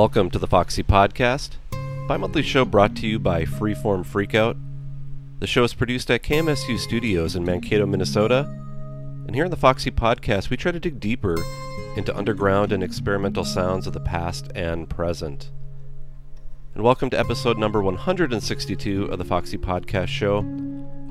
[0.00, 1.58] Welcome to the Foxy Podcast,
[2.08, 4.56] bi monthly show brought to you by Freeform Freakout.
[5.40, 8.48] The show is produced at KMSU Studios in Mankato, Minnesota.
[9.26, 11.36] And here in the Foxy Podcast, we try to dig deeper
[11.96, 15.50] into underground and experimental sounds of the past and present.
[16.74, 20.40] And welcome to episode number 162 of the Foxy Podcast Show.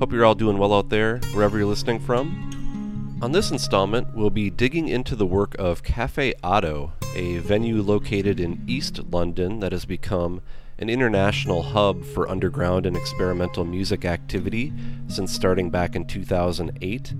[0.00, 3.18] Hope you're all doing well out there, wherever you're listening from.
[3.22, 8.40] On this installment, we'll be digging into the work of Cafe Oto, a venue located
[8.40, 10.40] in East London that has become
[10.78, 14.72] an international hub for underground and experimental music activity
[15.08, 17.12] since starting back in 2008.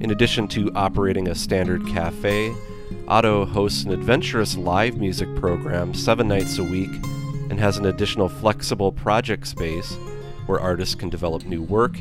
[0.00, 2.54] In addition to operating a standard cafe,
[3.06, 6.90] Oto hosts an adventurous live music program seven nights a week
[7.50, 9.94] and has an additional flexible project space
[10.46, 12.00] where artists can develop new work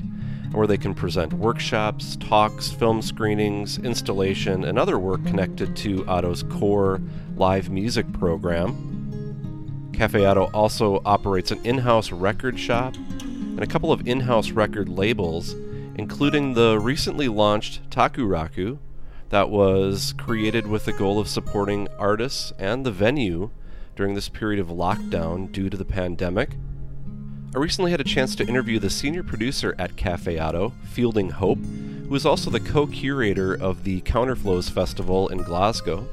[0.52, 6.44] where they can present workshops, talks, film screenings, installation, and other work connected to Oto's
[6.44, 7.02] core
[7.36, 9.92] live music program.
[9.94, 14.52] Cafe Oto also operates an in house record shop and a couple of in house
[14.52, 15.54] record labels,
[15.98, 18.80] including the recently launched Takuroku,
[19.30, 23.52] that was created with the goal of supporting artists and the venue
[23.96, 26.52] during this period of lockdown due to the pandemic.
[27.52, 31.58] I recently had a chance to interview the senior producer at Cafe Oto, Fielding Hope,
[31.58, 36.08] who is also the co curator of the Counterflows Festival in Glasgow.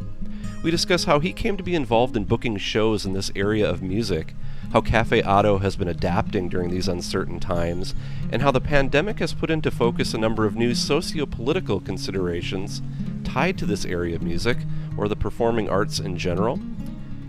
[0.63, 3.83] We discuss how he came to be involved in booking shows in this area of
[3.83, 4.35] music,
[4.73, 7.95] how Cafe Oto has been adapting during these uncertain times,
[8.33, 12.81] and how the pandemic has put into focus a number of new socio political considerations
[13.25, 14.57] tied to this area of music,
[14.97, 16.59] or the performing arts in general.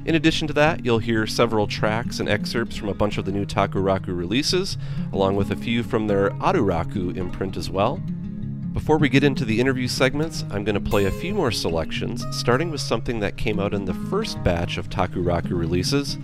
[0.07, 3.31] In addition to that, you'll hear several tracks and excerpts from a bunch of the
[3.33, 4.77] new Takuroku releases,
[5.11, 7.97] along with a few from their Otoroku imprint as well.
[8.71, 12.25] Before we get into the interview segments, I'm going to play a few more selections,
[12.31, 16.17] starting with something that came out in the first batch of Takuroku releases.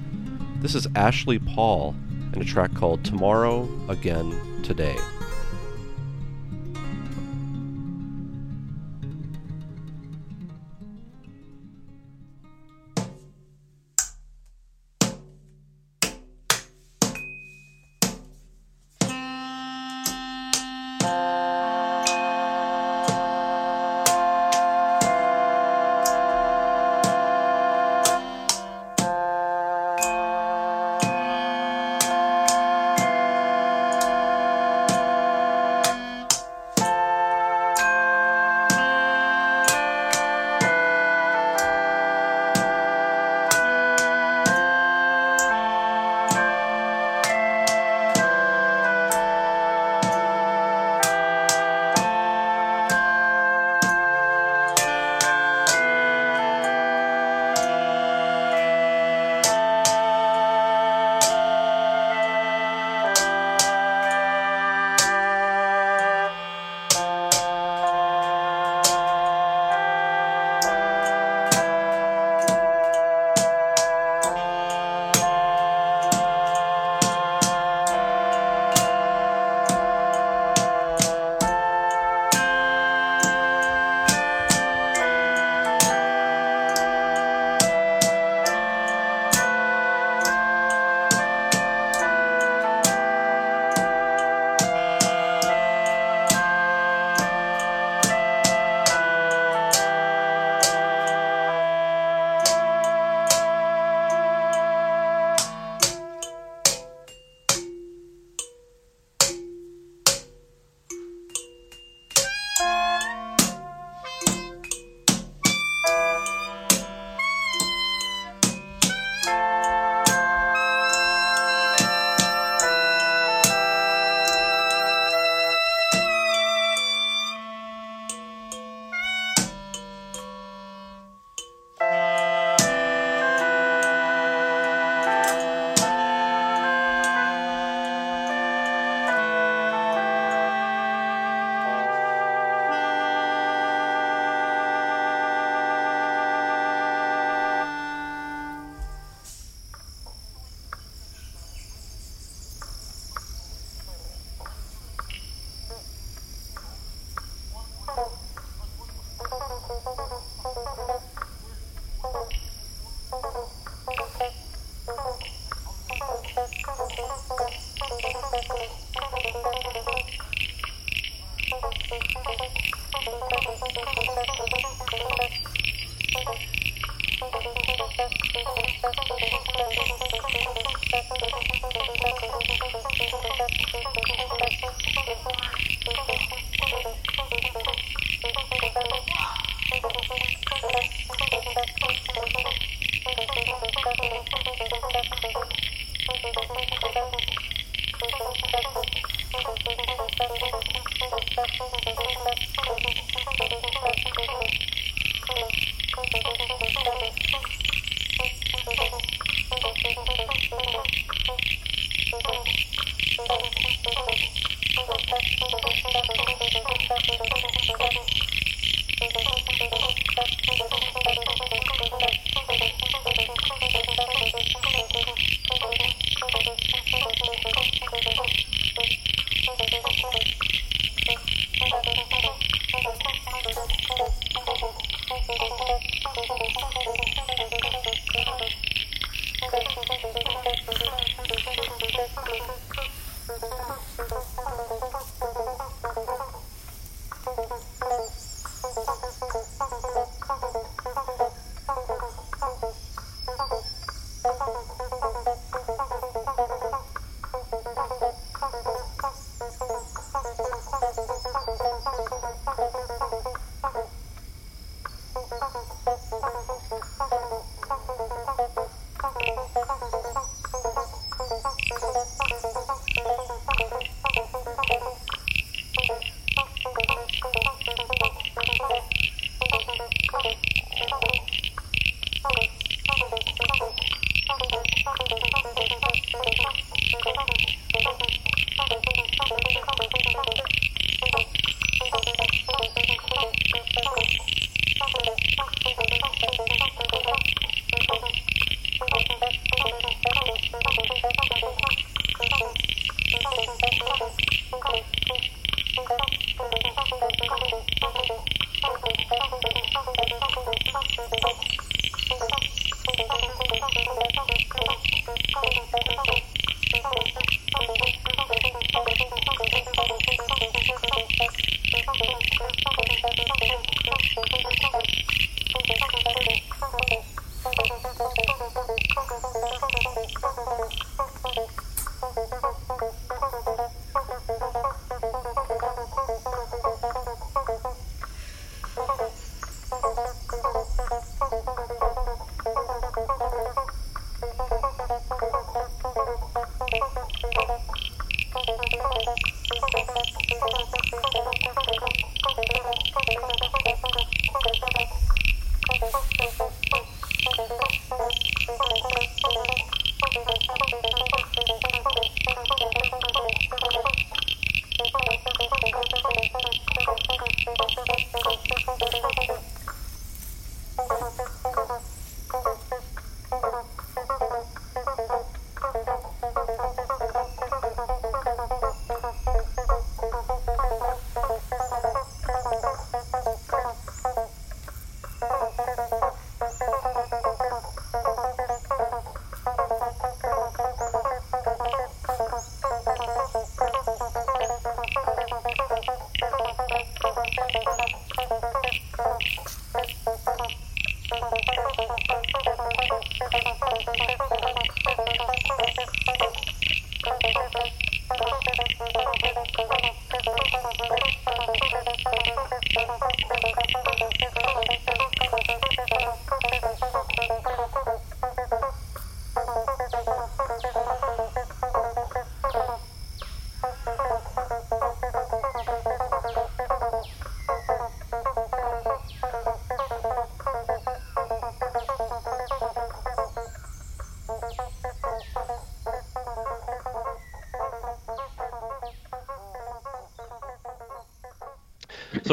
[0.61, 1.93] This is Ashley Paul
[2.31, 4.95] and a track called Tomorrow Again Today.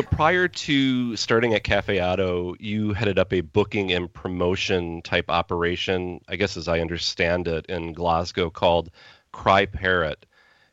[0.01, 5.27] So prior to starting at Cafe Oto, you headed up a booking and promotion type
[5.29, 8.91] operation, I guess as I understand it, in Glasgow called
[9.31, 10.25] Cry Parrot.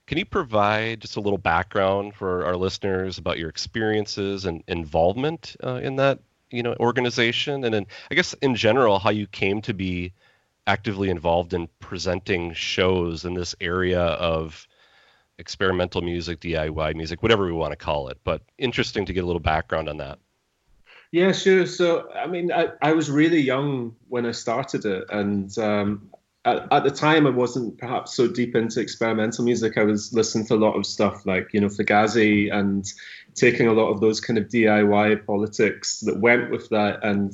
[0.05, 5.57] Can you provide just a little background for our listeners about your experiences and involvement
[5.61, 6.19] uh, in that
[6.49, 10.13] you know organization, and then I guess in general how you came to be
[10.65, 14.69] actively involved in presenting shows in this area of
[15.39, 18.19] experimental music, DIY music, whatever we want to call it.
[18.23, 20.19] But interesting to get a little background on that.
[21.11, 21.65] Yeah, sure.
[21.65, 25.05] So, I mean, I, I was really young when I started it.
[25.09, 26.09] And um,
[26.43, 29.77] at, at, the time, I wasn't perhaps so deep into experimental music.
[29.77, 32.85] I was listening to a lot of stuff like, you know, Fugazi and
[33.35, 37.33] taking a lot of those kind of DIY politics that went with that and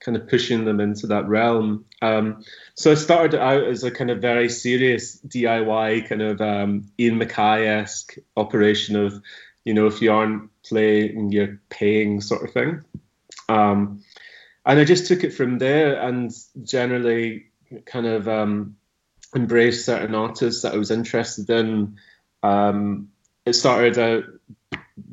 [0.00, 1.84] kind of pushing them into that realm.
[2.02, 2.42] Um,
[2.74, 7.18] so I started out as a kind of very serious DIY kind of um, Ian
[7.18, 9.22] MacKaye esque operation of,
[9.64, 12.82] you know, if you aren't playing, you're paying sort of thing.
[13.48, 14.02] Um,
[14.64, 17.46] and I just took it from there and generally
[17.84, 18.76] kind of um,
[19.34, 21.96] embraced certain artists that I was interested in.
[22.42, 23.08] Um,
[23.44, 24.24] it started out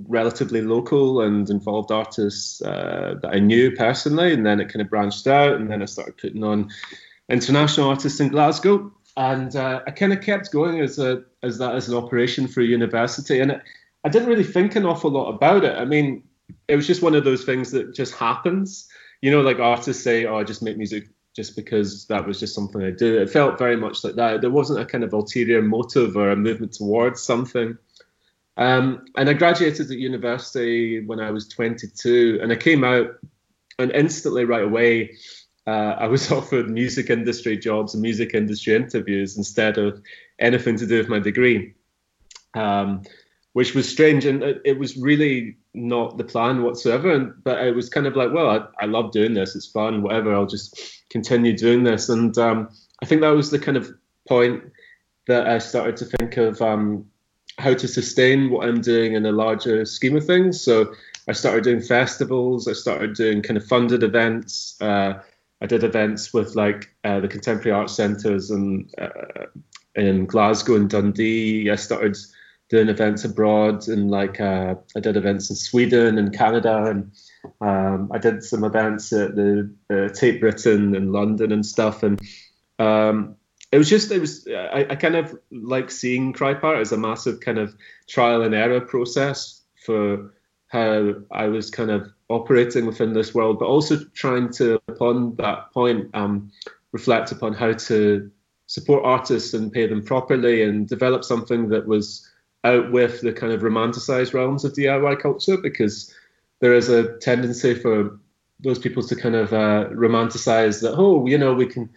[0.08, 4.90] relatively local and involved artists uh, that I knew personally, and then it kind of
[4.90, 6.70] branched out, and then I started putting on
[7.30, 11.76] international artists in Glasgow, and uh, I kind of kept going as a as that
[11.76, 13.62] as an operation for a university, and it,
[14.04, 15.78] I didn't really think an awful lot about it.
[15.78, 16.24] I mean,
[16.68, 18.88] it was just one of those things that just happens.
[19.22, 22.56] You know, like artists say, "Oh, I just make music just because that was just
[22.56, 24.42] something I do." It felt very much like that.
[24.42, 27.78] There wasn't a kind of ulterior motive or a movement towards something.
[28.58, 33.12] Um, and I graduated at university when I was 22, and I came out,
[33.78, 35.16] and instantly, right away,
[35.68, 40.02] uh, I was offered music industry jobs and music industry interviews instead of
[40.40, 41.76] anything to do with my degree,
[42.56, 43.04] um,
[43.54, 44.26] which was strange.
[44.26, 47.12] And it, was really not the plan whatsoever.
[47.12, 49.56] And, but it was kind of like, well, I, I love doing this.
[49.56, 50.34] It's fun, whatever.
[50.34, 52.10] I'll just continue doing this.
[52.10, 52.70] And um,
[53.04, 53.92] I think that was the kind of
[54.28, 54.64] point
[55.28, 57.06] that I started to think of um,
[57.58, 60.62] how to sustain what I'm doing in a larger scheme of things.
[60.62, 60.94] So
[61.28, 62.68] I started doing festivals.
[62.68, 64.80] I started doing kind of funded events.
[64.80, 65.22] Uh,
[65.62, 69.48] I did events with like uh, the contemporary art centres and uh,
[69.96, 71.72] in Glasgow and Dundee.
[71.72, 72.16] I started
[72.70, 77.12] doing events abroad and like uh, I did events in Sweden and Canada and
[77.62, 79.72] um, I did some events at the
[80.14, 82.22] Tate Britain in London and stuff and
[82.78, 83.37] um,
[83.72, 86.98] it was just it was I, I kind of like seeing Cry Parrot as a
[86.98, 87.76] massive kind of
[88.08, 90.34] trial and error process for
[90.68, 95.72] how I was kind of operating within this world, but also trying to upon that
[95.74, 96.52] point um,
[96.92, 98.32] reflect upon how to
[98.68, 102.30] support artists and pay them properly and develop something that was
[102.64, 106.14] out with the kind of romanticized realms of DIY culture because
[106.60, 108.20] there is a tendency for
[108.60, 111.90] those people to kind of uh, romanticize that oh you know we can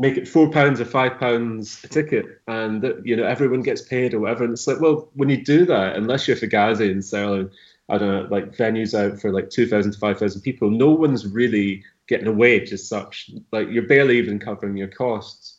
[0.00, 4.14] make it four pounds or five pounds a ticket, and you know everyone gets paid
[4.14, 4.44] or whatever.
[4.44, 7.50] And it's like, well, when you do that, unless you're Fugazi and selling,
[7.90, 10.90] I don't know, like venues out for like two thousand to five thousand people, no
[10.90, 13.30] one's really getting a wage as such.
[13.52, 15.58] Like you're barely even covering your costs.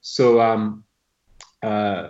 [0.00, 0.84] So um,
[1.62, 2.08] uh,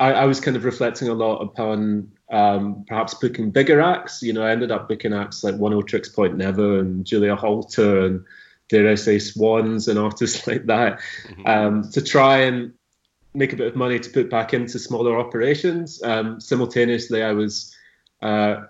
[0.00, 4.22] I, I was kind of reflecting a lot upon um, perhaps booking bigger acts.
[4.22, 8.24] You know, I ended up booking acts like Oneohtrix Point Never and Julia Holter and
[8.72, 11.46] dare I say, swans and artists like that, mm-hmm.
[11.46, 12.72] um, to try and
[13.34, 16.02] make a bit of money to put back into smaller operations.
[16.02, 17.74] Um, simultaneously, I was
[18.22, 18.62] uh,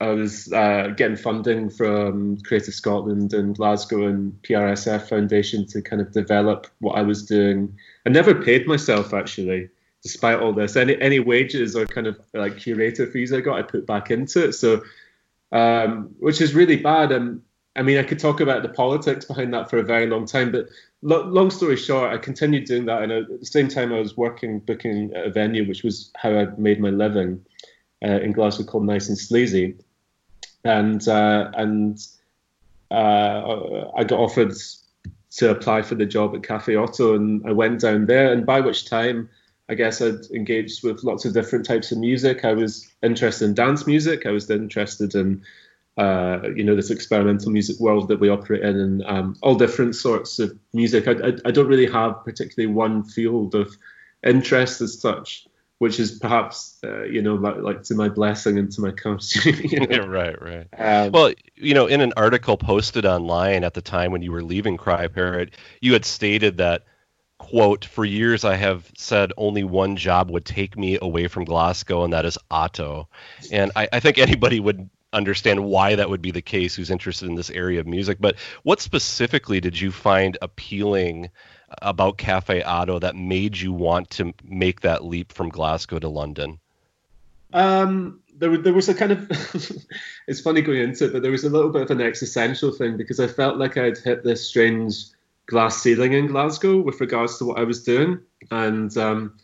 [0.00, 6.02] I was uh, getting funding from Creative Scotland and Glasgow and PRSF Foundation to kind
[6.02, 7.76] of develop what I was doing.
[8.04, 9.68] I never paid myself actually,
[10.02, 10.74] despite all this.
[10.74, 14.46] Any any wages or kind of like curator fees I got, I put back into
[14.46, 14.54] it.
[14.54, 14.82] So,
[15.52, 17.12] um, which is really bad.
[17.12, 17.42] And
[17.74, 20.52] I mean, I could talk about the politics behind that for a very long time,
[20.52, 20.68] but
[21.00, 24.16] lo- long story short, I continued doing that, and at the same time, I was
[24.16, 27.44] working booking a venue, which was how I made my living
[28.04, 29.76] uh, in Glasgow, called Nice and Sleazy,
[30.64, 31.98] and uh, and
[32.90, 34.52] uh, I got offered
[35.36, 38.60] to apply for the job at Cafe Oto, and I went down there, and by
[38.60, 39.28] which time.
[39.68, 42.44] I guess I'd engaged with lots of different types of music.
[42.44, 44.26] I was interested in dance music.
[44.26, 45.44] I was interested in
[45.98, 49.94] uh, you know, this experimental music world that we operate in, and um, all different
[49.94, 51.06] sorts of music.
[51.06, 53.76] I, I, I, don't really have particularly one field of
[54.24, 55.46] interest as such,
[55.78, 59.44] which is perhaps, uh, you know, like, like, to my blessing and to my curse.
[59.44, 59.86] you know?
[59.90, 60.66] yeah, right, right.
[60.78, 64.42] Um, well, you know, in an article posted online at the time when you were
[64.42, 66.84] leaving Cry Parrot, you had stated that
[67.36, 72.04] quote for years i have said only one job would take me away from glasgow
[72.04, 73.08] and that is oto
[73.50, 77.28] and I, I, think anybody would understand why that would be the case who's interested
[77.28, 78.18] in this area of music.
[78.20, 81.30] But what specifically did you find appealing
[81.80, 86.58] about Cafe Oto that made you want to make that leap from Glasgow to London?
[87.52, 89.28] Um, there, there was a kind of
[90.26, 92.96] it's funny going into it, but there was a little bit of an existential thing
[92.96, 95.04] because I felt like I'd hit this strange
[95.46, 99.38] glass ceiling in Glasgow with regards to what I was doing, and um,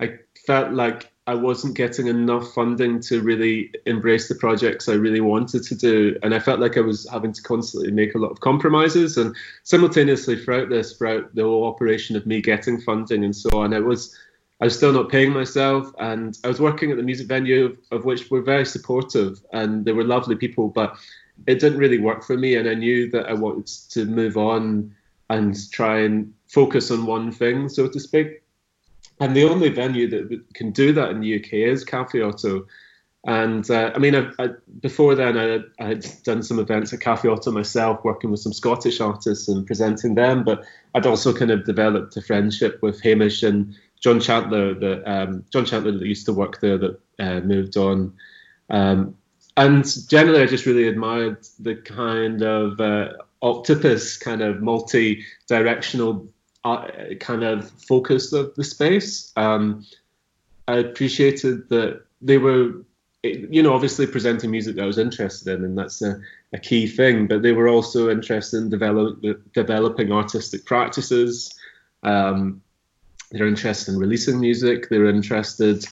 [0.00, 5.22] I felt like I wasn't getting enough funding to really embrace the projects I really
[5.22, 6.18] wanted to do.
[6.22, 9.16] And I felt like I was having to constantly make a lot of compromises.
[9.16, 13.72] And simultaneously throughout this, throughout the whole operation of me getting funding and so on,
[13.72, 14.14] I was
[14.60, 15.90] I was still not paying myself.
[15.98, 19.84] And I was working at the music venue of, of which were very supportive and
[19.84, 20.68] they were lovely people.
[20.68, 20.96] But
[21.46, 24.94] it didn't really work for me, and I knew that I wanted to move on
[25.30, 28.42] and try and focus on one thing, so to speak.
[29.20, 32.66] And the only venue that can do that in the UK is Cafe Oto.
[33.26, 34.48] And uh, I mean, I, I,
[34.80, 38.52] before then, I, I, had done some events at Cafe Oto myself, working with some
[38.52, 40.44] Scottish artists and presenting them.
[40.44, 45.44] But I'd also kind of developed a friendship with Hamish and John Chantler, that um,
[45.50, 48.12] John Chantler that used to work there, that uh, moved on.
[48.68, 49.16] Um,
[49.56, 56.28] and generally, I just really admired the kind of uh, octopus, kind of multi-directional
[56.64, 56.86] uh,
[57.20, 59.32] kind of focus of the space.
[59.36, 59.84] Um,
[60.66, 62.82] I appreciated that they were,
[63.22, 66.20] you know, obviously presenting music that I was interested in, and that's a,
[66.52, 67.26] a key thing.
[67.26, 71.54] But they were also interested in develop, developing artistic practices.
[72.02, 72.62] Um,
[73.30, 74.88] they're interested in releasing music.
[74.88, 75.84] They're interested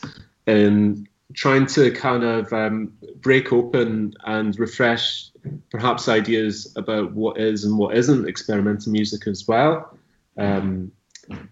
[0.47, 5.31] in trying to kind of um, break open and refresh
[5.71, 9.99] perhaps ideas about what is and what isn't experimental music as well.
[10.37, 10.93] Um,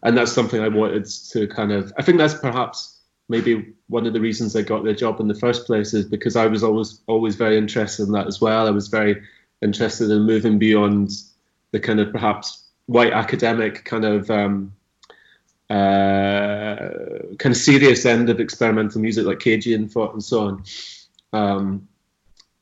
[0.03, 4.12] and that's something I wanted to kind of, I think that's perhaps maybe one of
[4.12, 7.01] the reasons I got the job in the first place is because I was always,
[7.07, 8.66] always very interested in that as well.
[8.66, 9.23] I was very
[9.62, 11.11] interested in moving beyond
[11.71, 14.73] the kind of perhaps white academic kind of um,
[15.71, 16.90] uh,
[17.38, 20.64] kind of serious end of experimental music like Cagean thought and so on.
[21.33, 21.88] Um,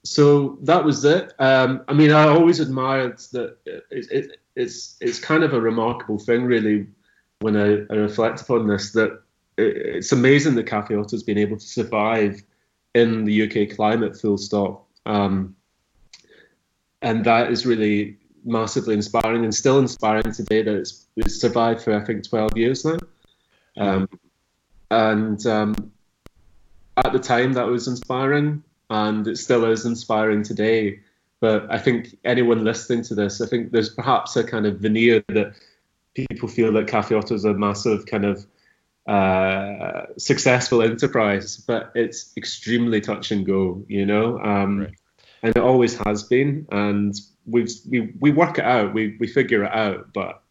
[0.05, 1.33] so that was it.
[1.39, 6.19] Um, I mean, I always admired that it, it, it's it's kind of a remarkable
[6.19, 6.87] thing, really,
[7.41, 8.93] when I, I reflect upon this.
[8.93, 9.23] That
[9.57, 12.43] it, it's amazing that Cafe Oto has been able to survive
[12.95, 14.87] in the UK climate, full stop.
[15.07, 15.55] Um,
[17.01, 21.95] and that is really massively inspiring and still inspiring today that it's, it's survived for
[21.95, 22.99] I think 12 years now.
[23.77, 24.09] Um,
[24.91, 25.93] and um,
[26.97, 31.01] at the time that was inspiring and it still is inspiring today.
[31.41, 35.23] But I think anyone listening to this, I think there's perhaps a kind of veneer
[35.29, 35.55] that
[36.15, 38.45] people feel that Cafe Oto is a massive kind of
[39.07, 44.95] uh, successful enterprise, but it's extremely touch and go, you know, um, right.
[45.43, 46.67] and it always has been.
[46.71, 47.15] And
[47.47, 50.43] we we we work it out, we we figure it out, but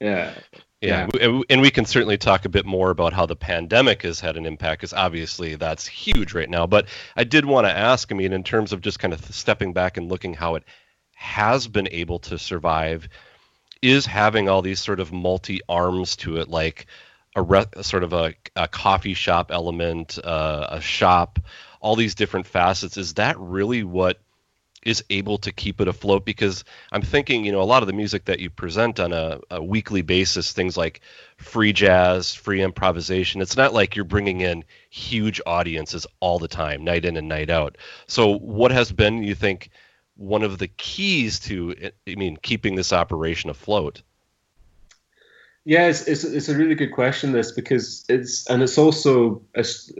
[0.00, 0.34] yeah.
[0.84, 1.40] Yeah, yeah.
[1.48, 4.46] and we can certainly talk a bit more about how the pandemic has had an
[4.46, 6.66] impact, because obviously that's huge right now.
[6.66, 9.72] But I did want to ask, I mean, in terms of just kind of stepping
[9.72, 10.64] back and looking how it
[11.14, 13.08] has been able to survive,
[13.82, 16.86] is having all these sort of multi arms to it, like
[17.36, 21.38] a re- sort of a, a coffee shop element, uh, a shop,
[21.80, 22.96] all these different facets.
[22.96, 24.20] Is that really what
[24.84, 27.92] is able to keep it afloat because I'm thinking, you know, a lot of the
[27.92, 31.00] music that you present on a, a, weekly basis, things like
[31.38, 36.84] free jazz, free improvisation, it's not like you're bringing in huge audiences all the time,
[36.84, 37.78] night in and night out.
[38.06, 39.70] So, what has been, you think,
[40.16, 41.74] one of the keys to,
[42.06, 44.02] I mean, keeping this operation afloat?
[45.64, 47.32] Yeah, it's, it's, it's, a really good question.
[47.32, 49.90] This because it's and it's also there's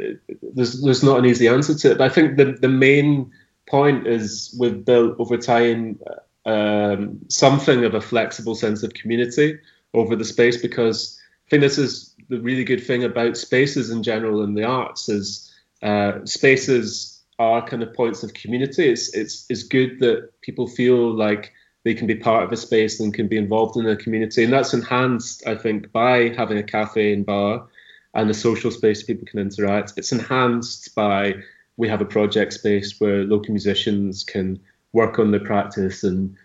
[0.82, 1.98] there's not an easy answer to it.
[1.98, 3.32] But I think the the main
[3.66, 5.98] point is we've built over time
[6.46, 9.58] um, something of a flexible sense of community
[9.94, 14.02] over the space because I think this is the really good thing about spaces in
[14.02, 18.88] general in the arts is uh, spaces are kind of points of community.
[18.88, 21.52] It's it's it's good that people feel like
[21.84, 24.52] they can be part of a space and can be involved in a community, and
[24.52, 27.66] that's enhanced, I think, by having a cafe and bar
[28.14, 29.94] and a social space people can interact.
[29.96, 31.34] It's enhanced by
[31.76, 34.60] we have a project space where local musicians can
[34.92, 36.36] work on their practice and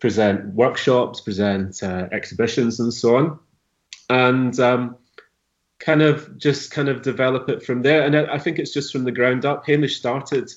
[0.00, 3.38] present workshops, present uh, exhibitions, and so on,
[4.10, 4.96] and um,
[5.78, 8.02] kind of just kind of develop it from there.
[8.02, 9.66] And I, I, think it's just from the ground up.
[9.66, 10.50] Hamish started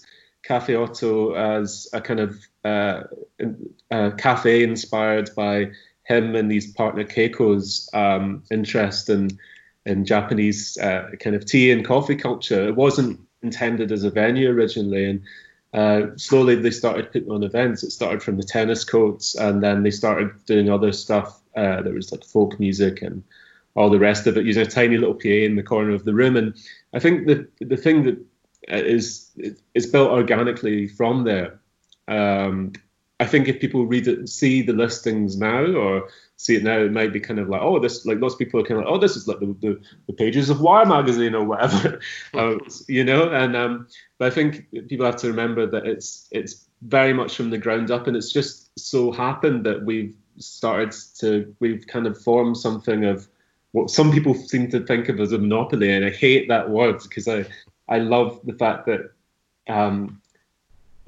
[0.43, 3.03] Cafe Oto as a kind of uh,
[3.89, 5.71] a cafe inspired by
[6.03, 9.29] him and his partner Keiko's um, interest in
[9.85, 12.67] in Japanese uh, kind of tea and coffee culture.
[12.67, 15.21] It wasn't intended as a venue originally, and
[15.73, 17.83] uh, slowly they started putting on events.
[17.83, 21.39] It started from the tennis courts, and then they started doing other stuff.
[21.55, 23.23] Uh, there was like folk music and
[23.75, 26.13] all the rest of it, using a tiny little PA in the corner of the
[26.13, 26.35] room.
[26.35, 26.55] And
[26.93, 28.17] I think the the thing that
[28.69, 29.31] is
[29.73, 31.59] is built organically from there.
[32.07, 32.73] Um,
[33.19, 36.09] I think if people read it, see the listings now, or
[36.41, 38.59] see it now, it might be kind of like, oh, this like lots of people
[38.59, 41.35] are kind of like, oh, this is like the, the, the pages of Wire magazine
[41.35, 41.99] or whatever,
[42.33, 42.55] uh,
[42.87, 43.29] you know.
[43.29, 47.51] And um, but I think people have to remember that it's it's very much from
[47.51, 52.19] the ground up, and it's just so happened that we've started to we've kind of
[52.19, 53.27] formed something of
[53.73, 57.03] what some people seem to think of as a monopoly, and I hate that word
[57.03, 57.45] because I
[57.87, 59.11] I love the fact that
[59.69, 60.20] um,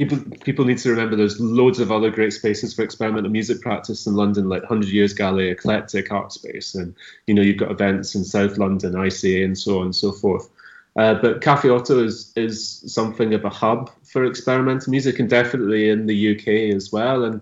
[0.07, 4.05] people people need to remember there's loads of other great spaces for experimental music practice
[4.05, 6.95] in London, like 100 Years Gallery, IKLECTIK Art Space, and
[7.27, 10.49] you know you've got events in South London, ICA, and so on and so forth.
[10.95, 15.89] Uh, but Cafe Oto is is something of a hub for experimental music, and definitely
[15.89, 17.23] in the UK as well.
[17.23, 17.41] And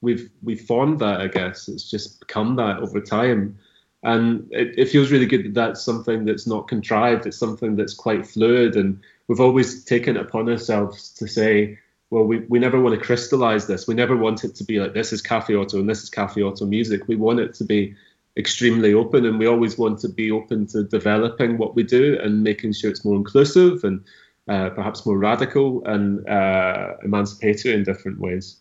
[0.00, 1.68] we've we've formed that, I guess.
[1.68, 3.58] It's just become that over time,
[4.02, 7.26] and it, it feels really good that that's something that's not contrived.
[7.26, 11.78] It's something that's quite fluid, and we've always taken it upon ourselves to say,
[12.10, 13.86] well, we, we never want to crystallize this.
[13.86, 16.42] We never want it to be like this is Cafe Oto and this is Cafe
[16.42, 17.06] Oto music.
[17.06, 17.94] We want it to be
[18.36, 22.42] extremely open, and we always want to be open to developing what we do and
[22.42, 24.04] making sure it's more inclusive and
[24.48, 28.56] uh, perhaps more radical and uh, emancipatory in different ways.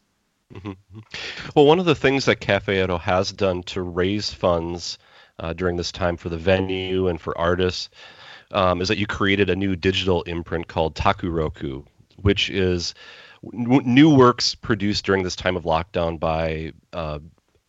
[0.54, 1.00] Mm-hmm.
[1.56, 4.98] Well, one of the things that Cafe Oto has done to raise funds
[5.40, 7.90] uh, during this time for the venue and for artists
[8.52, 11.86] um, is that you created a new digital imprint called Takuroku,
[12.18, 12.94] which is
[13.42, 17.20] new works produced during this time of lockdown by uh,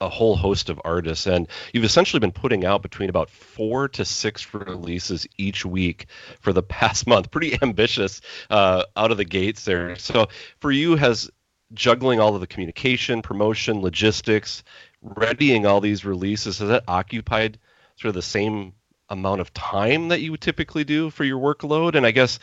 [0.01, 1.27] a whole host of artists.
[1.27, 6.07] And you've essentially been putting out between about four to six releases each week
[6.41, 7.31] for the past month.
[7.31, 9.97] Pretty ambitious uh, out of the gates there.
[9.97, 10.29] So
[10.59, 11.31] for you has
[11.73, 14.65] juggling all of the communication, promotion, logistics,
[15.03, 17.59] readying all these releases, has that occupied
[17.97, 18.73] sort of the same
[19.09, 21.95] amount of time that you would typically do for your workload?
[21.95, 22.39] And I guess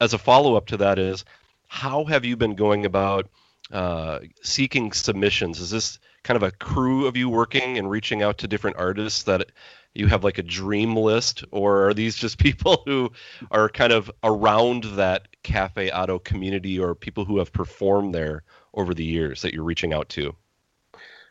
[0.00, 1.24] as a follow up to that is,
[1.68, 3.28] how have you been going about
[3.72, 5.60] uh, seeking submissions?
[5.60, 9.24] Is this kind of a crew of you working and reaching out to different artists
[9.24, 9.50] that
[9.94, 13.12] you have like a dream list, or are these just people who
[13.50, 18.94] are kind of around that Cafe Oto community or people who have performed there over
[18.94, 20.34] the years that you're reaching out to?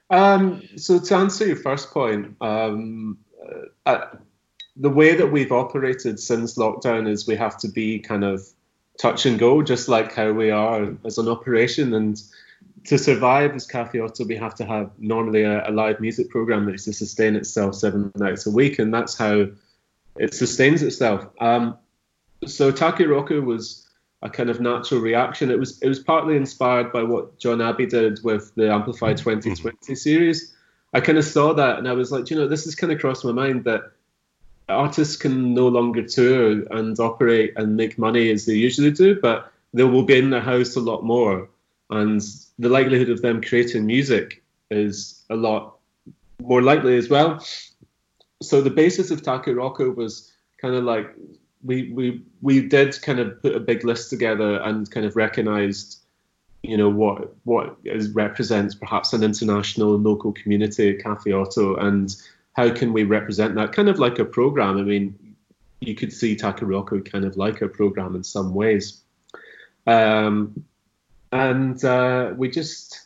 [0.10, 3.18] Um, so to answer your first point, um,
[3.86, 4.06] uh,
[4.76, 8.48] the way that we've operated since lockdown is we have to be kind of
[9.00, 11.94] touch and go, just like how we are as an operation.
[11.94, 12.22] And
[12.86, 16.66] to survive as Cafe Oto, we have to have normally a, a live music program
[16.66, 19.48] that is to sustain itself seven nights a week, and that's how
[20.18, 21.28] it sustains itself.
[21.40, 21.78] Um,
[22.46, 23.88] so Takuroku was
[24.22, 25.52] a kind of natural reaction.
[25.52, 29.76] It was it was partly inspired by what Jon Abbey did with the Amplify 2020
[29.76, 29.94] mm-hmm.
[29.94, 30.54] series.
[30.94, 33.00] I kind of saw that and I was like, you know, this has kind of
[33.00, 33.82] crossed my mind that
[34.70, 39.52] artists can no longer tour and operate and make money as they usually do, but
[39.74, 41.50] they will be in their house a lot more,
[41.90, 42.22] and
[42.60, 45.78] the likelihood of them creating music is a lot
[46.42, 47.46] more likely as well.
[48.42, 51.14] So the basis of Takuroku was kind of like
[51.64, 56.00] we we we did kind of put a big list together and kind of recognized
[56.62, 62.16] you know what what is, represents perhaps an international and local community cafe oto and
[62.54, 63.74] how can we represent that?
[63.74, 64.78] Kind of like a program.
[64.78, 65.36] I mean
[65.80, 69.02] you could see takuroku kind of like a program in some ways.
[69.86, 70.64] Um,
[71.32, 73.02] and uh, we just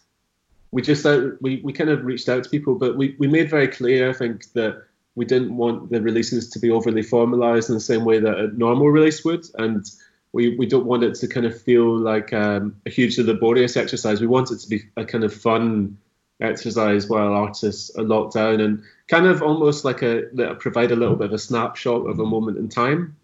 [0.72, 1.06] we just
[1.42, 4.14] we, we kind of reached out to people but we, we made very clear i
[4.14, 4.84] think that
[5.18, 8.56] we didn't want the releases to be overly formalized in the same way that a
[8.56, 9.84] normal release would, and
[10.32, 14.22] we, we don't want it to kind of feel like um, a hugely laborious exercise.
[14.22, 15.98] We want it to be a kind of fun
[16.41, 20.23] exercise while artists are locked down and kind of almost like a
[20.60, 23.15] provide a little bit of a snapshot of a moment in time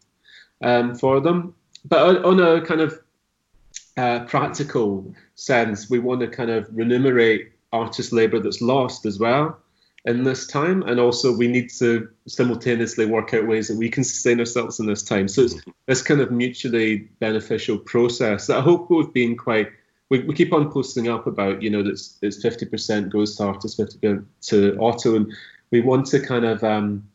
[0.62, 1.54] um, for them.
[1.86, 3.00] But on a kind of
[3.98, 9.60] uh, practical sense, we want to kind of remunerate artist labor that's lost as well
[10.06, 14.04] in this time, and also we need to simultaneously work out ways that we can
[14.04, 15.28] sustain ourselves in this time.
[15.28, 19.72] So it's this kind of mutually beneficial process that I hope we've been quite.
[20.10, 23.46] We, we keep on posting up about, you know, that it's, it's 50% goes to
[23.46, 25.34] artists, 50% to Oto, and
[25.72, 26.64] we want to kind of.
[26.64, 27.08] Um,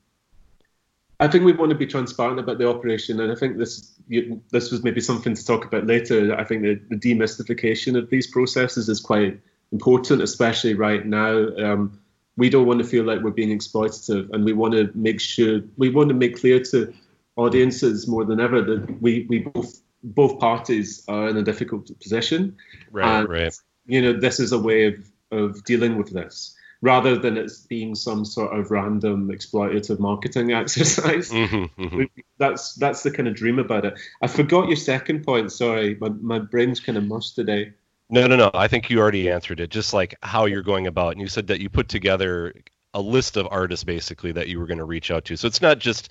[1.20, 4.40] I think we want to be transparent about the operation, and I think this you,
[4.51, 6.35] this was maybe something to talk about later.
[6.37, 9.40] I think the, the demystification of these processes is quite
[9.72, 11.48] important, especially right now.
[11.57, 12.01] Um,
[12.37, 15.61] we don't want to feel like we're being exploitative, and we want to make sure
[15.77, 16.92] we want to make clear to
[17.37, 22.56] audiences more than ever that we we both both parties are in a difficult position.
[22.90, 23.61] Right, and, right.
[23.87, 27.94] You know, this is a way of of dealing with this rather than it's being
[27.94, 31.30] some sort of random exploitative marketing exercise.
[31.30, 32.02] Mm-hmm, mm-hmm.
[32.38, 33.98] That's that's the kind of dream about it.
[34.22, 35.52] I forgot your second point.
[35.52, 37.72] Sorry, my my brain's kind of mushed today.
[38.11, 38.50] No, no, no.
[38.54, 39.70] I think you already answered it.
[39.70, 42.54] Just like how you're going about, and you said that you put together
[42.94, 45.37] a list of artists basically that you were going to reach out to.
[45.37, 46.11] So it's not just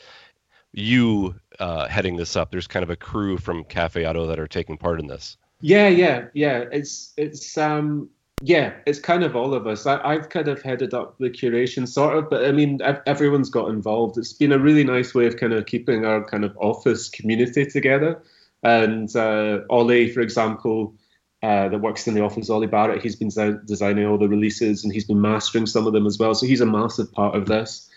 [0.74, 2.52] you uh, heading this up.
[2.52, 5.38] There's kind of a crew from Cafe Oto that are taking part in this.
[5.62, 6.66] Yeah, yeah, yeah.
[6.72, 8.10] It's it's um
[8.42, 9.88] yeah, it's kind of all of us.
[9.88, 13.70] I, have kind of headed up the curation, sort of, but I mean, everyone's got
[13.70, 14.18] involved.
[14.20, 17.66] It's been a really nice way of kind of keeping our kind of office community
[17.66, 18.22] together.
[18.62, 20.94] And uh, Ollie, for example,
[21.42, 23.02] uh, that works in the office, Ollie Barrett.
[23.02, 23.30] He's been
[23.66, 26.36] designing all the releases and he's been mastering some of them as well.
[26.36, 27.90] So he's a massive part of this.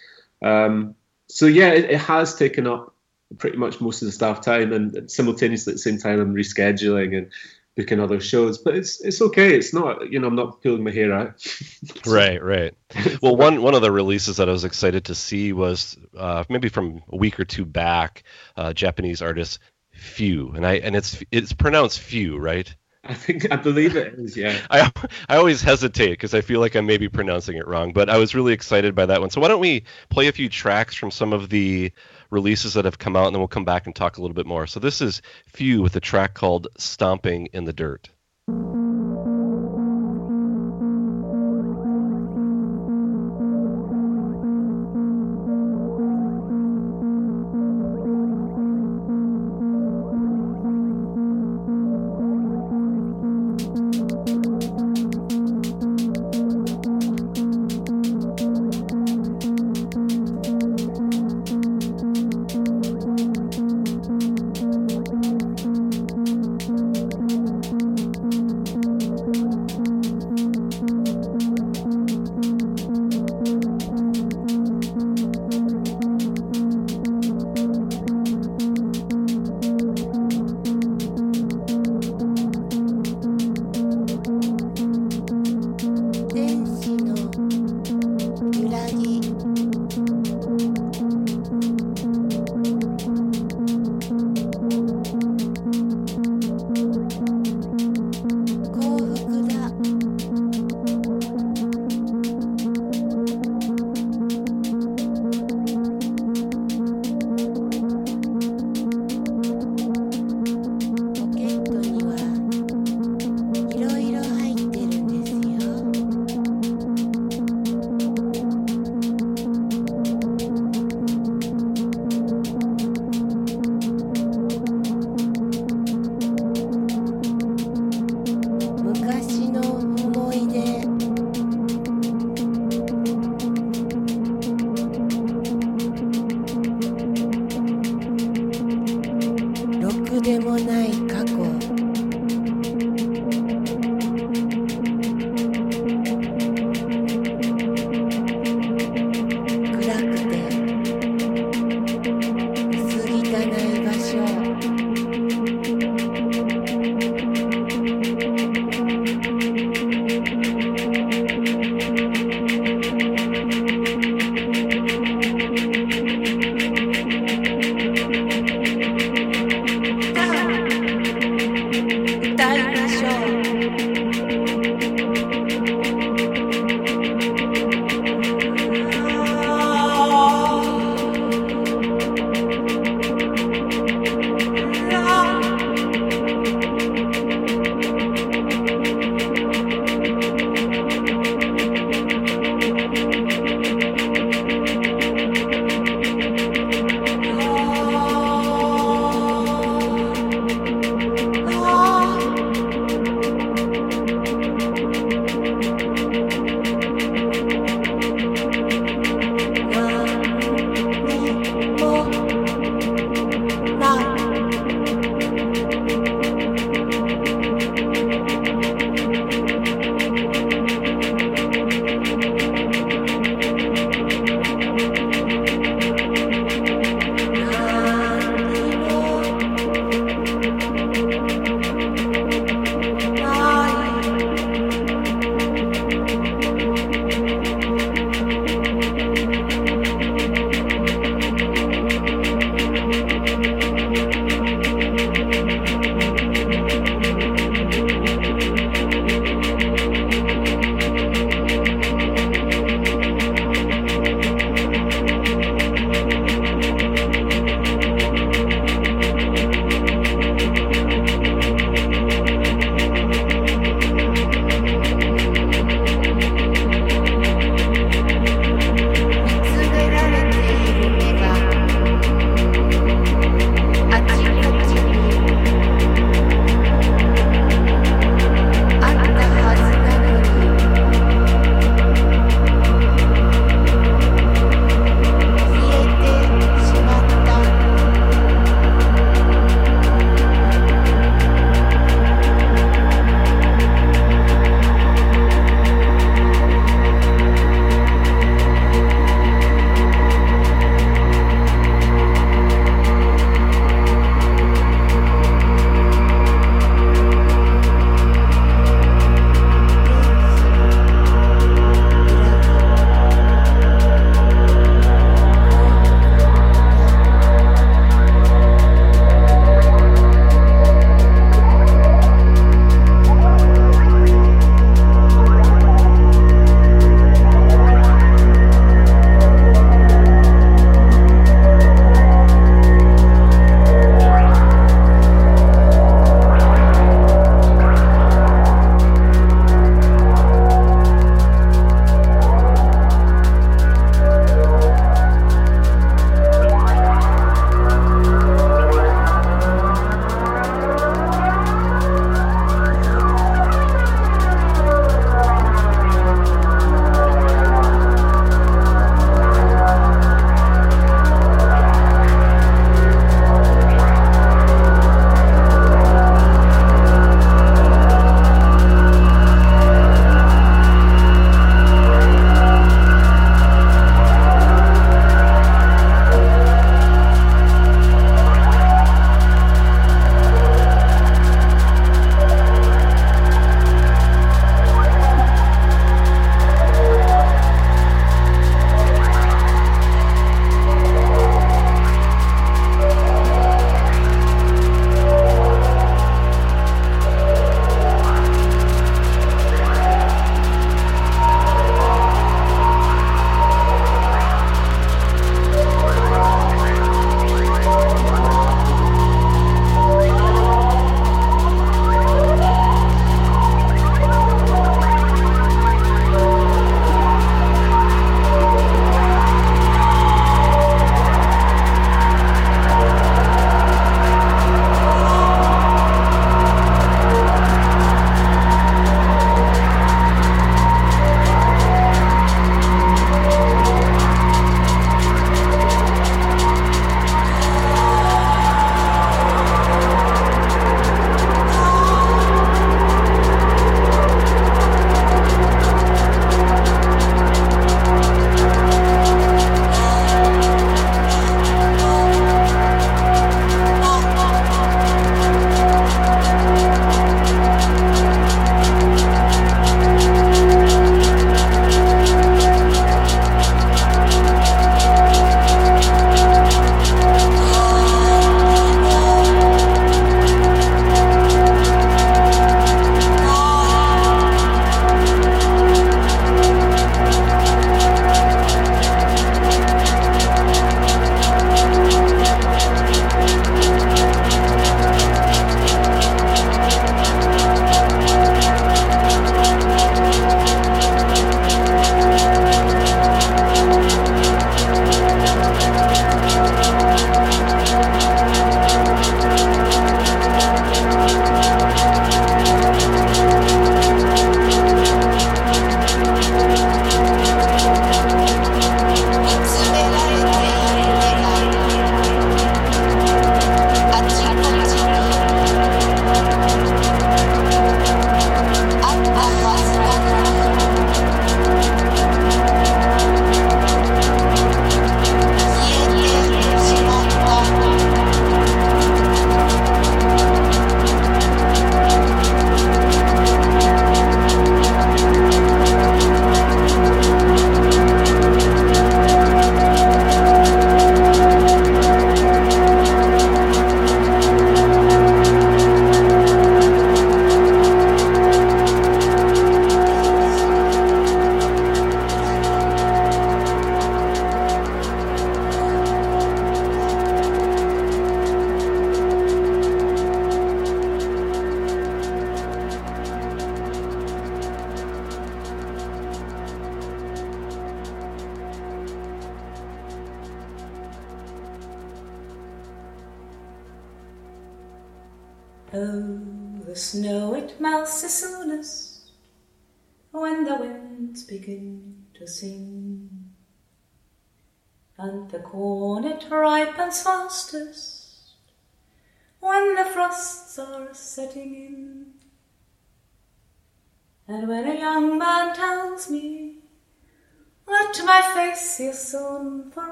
[0.43, 0.95] Um,
[1.31, 2.95] so yeah, it, it, has taken up
[3.39, 7.17] pretty much most of the staff time, and simultaneously at the same time, I'm rescheduling
[7.17, 7.31] and
[7.77, 8.59] booking other shows.
[8.59, 9.55] But it's it's okay.
[9.55, 11.47] It's not you know I'm not pulling my hair out.
[12.07, 12.75] right, right.
[13.23, 16.69] Well, one one of the releases that I was excited to see was uh, maybe
[16.69, 18.25] from a week or two back,
[18.57, 19.59] uh, Japanese artist
[19.93, 22.75] Few, and I and it's it's pronounced Few, right?
[23.05, 24.37] I think I believe it is.
[24.37, 24.61] Yeah.
[24.71, 24.91] I
[25.29, 28.19] I always hesitate because I feel like I may be pronouncing it wrong, but I
[28.19, 29.31] was really excited by that one.
[29.31, 31.93] So why don't we play a few tracks from some of the
[32.31, 34.47] releases that have come out, and then we'll come back and talk a little bit
[34.47, 34.67] more.
[34.67, 38.11] So this is Few with a track called "Stomping in the Dirt."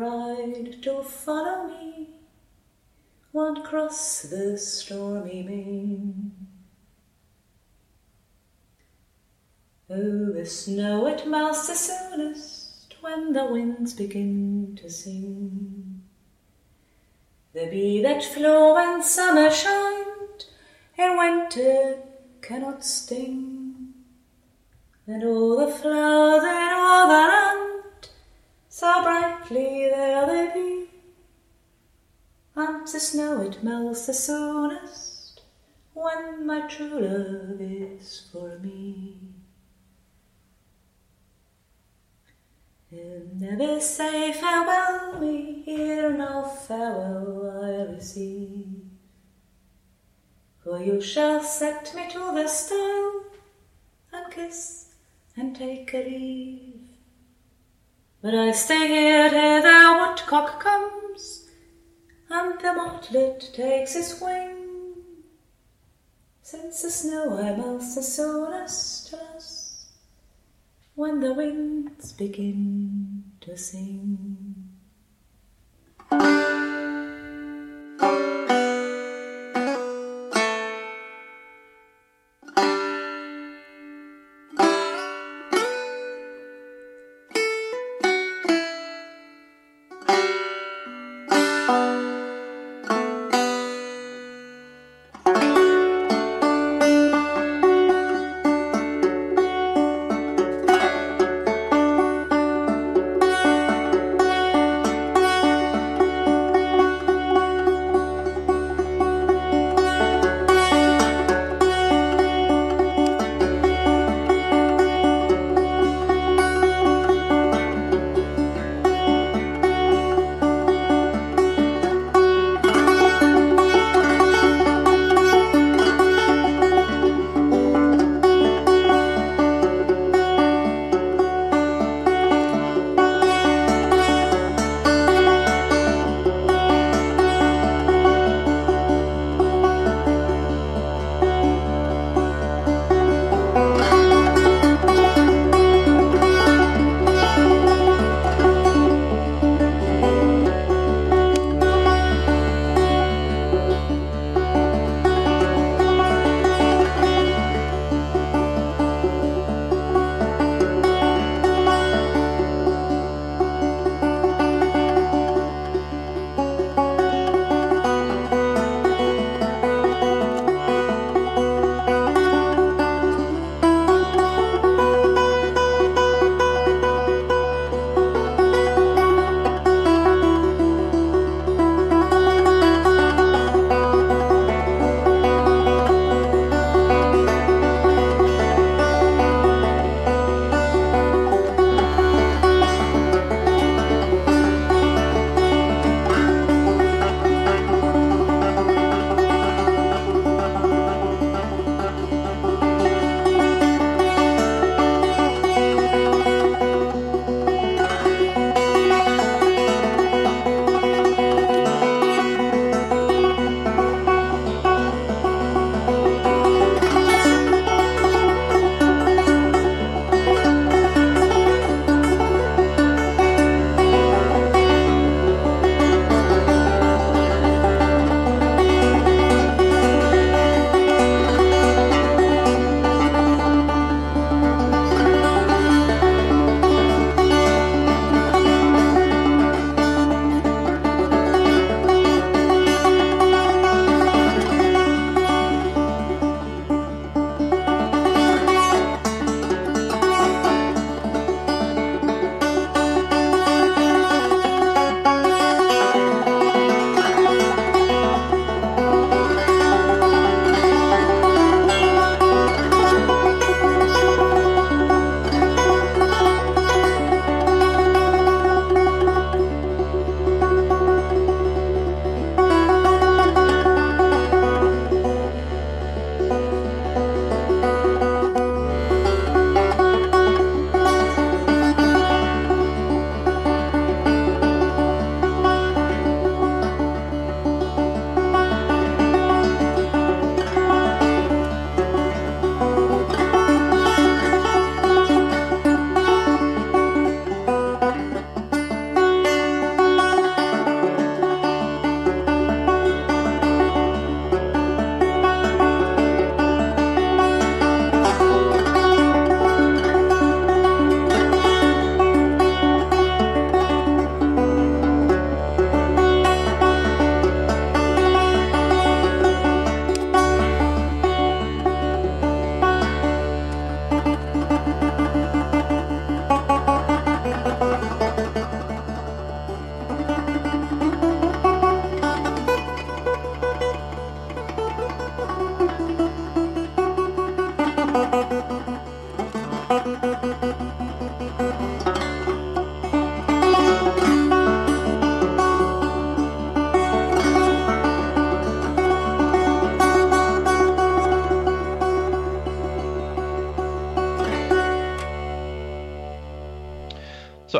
[0.00, 2.08] To follow me,
[3.32, 6.32] won't cross the stormy main.
[9.90, 16.02] Oh, the snow it melts the soonest when the winds begin to sing.
[17.52, 20.46] The bee that flew when summer shined,
[20.96, 21.98] in winter
[22.40, 23.92] cannot sting.
[25.06, 27.59] And all the flowers and all the land,
[28.80, 30.88] so brightly there they be.
[32.56, 35.42] And the snow it melts the soonest,
[35.92, 39.18] when my true love is for me.
[42.90, 48.80] And never say farewell me, here no farewell I receive.
[50.64, 53.24] For you shall set me to the stile,
[54.10, 54.94] and kiss
[55.36, 56.69] and take a leave.
[58.22, 61.48] But I stay here till the woodcock comes,
[62.28, 64.96] and the martlet takes his wing.
[66.42, 69.88] Since the snow I melts the soonest to us,
[70.96, 74.68] when the winds begin to sing.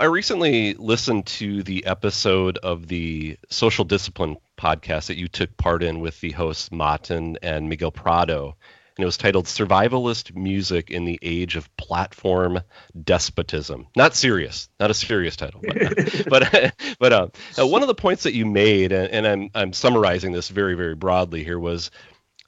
[0.01, 5.82] I recently listened to the episode of the Social Discipline podcast that you took part
[5.82, 8.57] in with the hosts Martin and Miguel Prado.
[8.96, 12.61] And it was titled Survivalist Music in the Age of Platform
[13.05, 13.88] Despotism.
[13.94, 18.32] Not serious, not a serious title, but but, but uh, one of the points that
[18.32, 21.90] you made, and, and I'm I'm summarizing this very very broadly here, was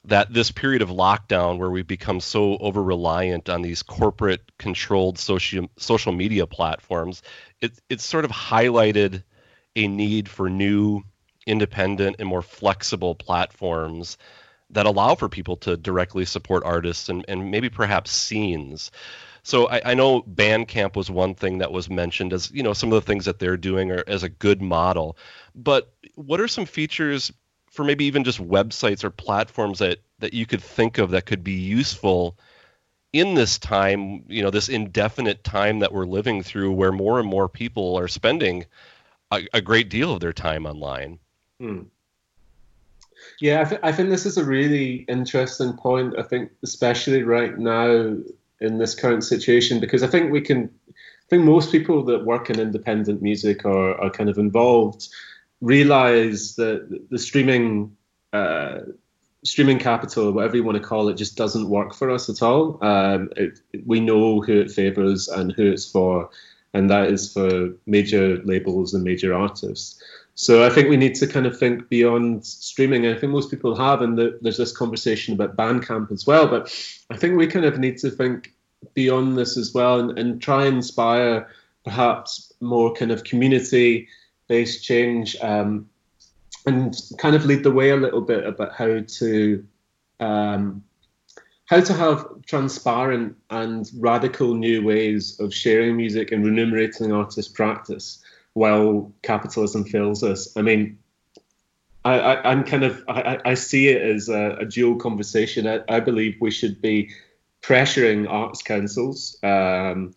[0.05, 5.17] that this period of lockdown where we've become so over reliant on these corporate controlled
[5.17, 7.21] social social media platforms
[7.61, 9.23] it it's sort of highlighted
[9.75, 11.03] a need for new
[11.45, 14.17] independent and more flexible platforms
[14.69, 18.91] that allow for people to directly support artists and, and maybe perhaps scenes.
[19.43, 22.91] So I, I know bandcamp was one thing that was mentioned as you know some
[22.91, 25.17] of the things that they're doing are as a good model.
[25.53, 27.31] But what are some features
[27.73, 31.43] for maybe even just websites or platforms that that you could think of that could
[31.43, 32.37] be useful
[33.11, 37.27] in this time, you know, this indefinite time that we're living through, where more and
[37.27, 38.65] more people are spending
[39.31, 41.19] a, a great deal of their time online.
[41.59, 41.81] Hmm.
[43.41, 46.17] Yeah, I, th- I think this is a really interesting point.
[46.17, 48.17] I think, especially right now
[48.61, 52.49] in this current situation, because I think we can, I think most people that work
[52.49, 55.09] in independent music are, are kind of involved
[55.63, 57.95] realize that the streaming
[58.33, 58.79] uh,
[59.43, 62.83] streaming capital, whatever you want to call it, just doesn't work for us at all.
[62.83, 66.29] Um, it, we know who it favors and who it's for,
[66.73, 70.01] and that is for major labels and major artists.
[70.35, 73.05] So I think we need to kind of think beyond streaming.
[73.05, 76.47] I think most people have, and the, there's this conversation about Bandcamp as well.
[76.47, 76.73] But
[77.11, 78.53] I think we kind of need to think
[78.95, 81.47] beyond this as well and, and try and inspire
[81.85, 84.07] perhaps more kind of community
[84.61, 85.89] change um,
[86.65, 89.65] and kind of lead the way a little bit about how to
[90.19, 90.83] um,
[91.65, 98.23] how to have transparent and radical new ways of sharing music and remunerating artist practice
[98.53, 100.55] while capitalism fails us.
[100.55, 100.99] I mean,
[102.05, 105.65] I, am kind of I, I, see it as a, a dual conversation.
[105.67, 107.11] I, I, believe we should be
[107.61, 110.13] pressuring arts councils um,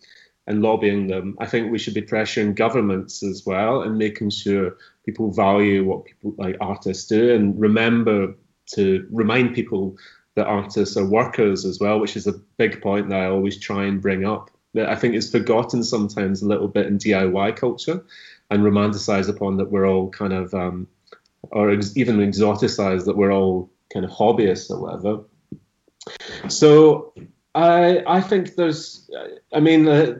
[0.46, 1.36] and lobbying them.
[1.38, 6.04] I think we should be pressuring governments as well and making sure people value what
[6.04, 8.34] people like artists do and remember
[8.74, 9.96] to remind people
[10.34, 13.84] that artists are workers as well, which is a big point that I always try
[13.84, 14.50] and bring up.
[14.74, 18.04] That I think is forgotten sometimes a little bit in DIY culture
[18.50, 20.86] and romanticized upon that we're all kind of, um,
[21.42, 25.24] or ex- even exoticized that we're all kind of hobbyists or whatever.
[26.48, 27.14] So
[27.56, 29.10] I I think there's
[29.52, 30.18] I mean uh,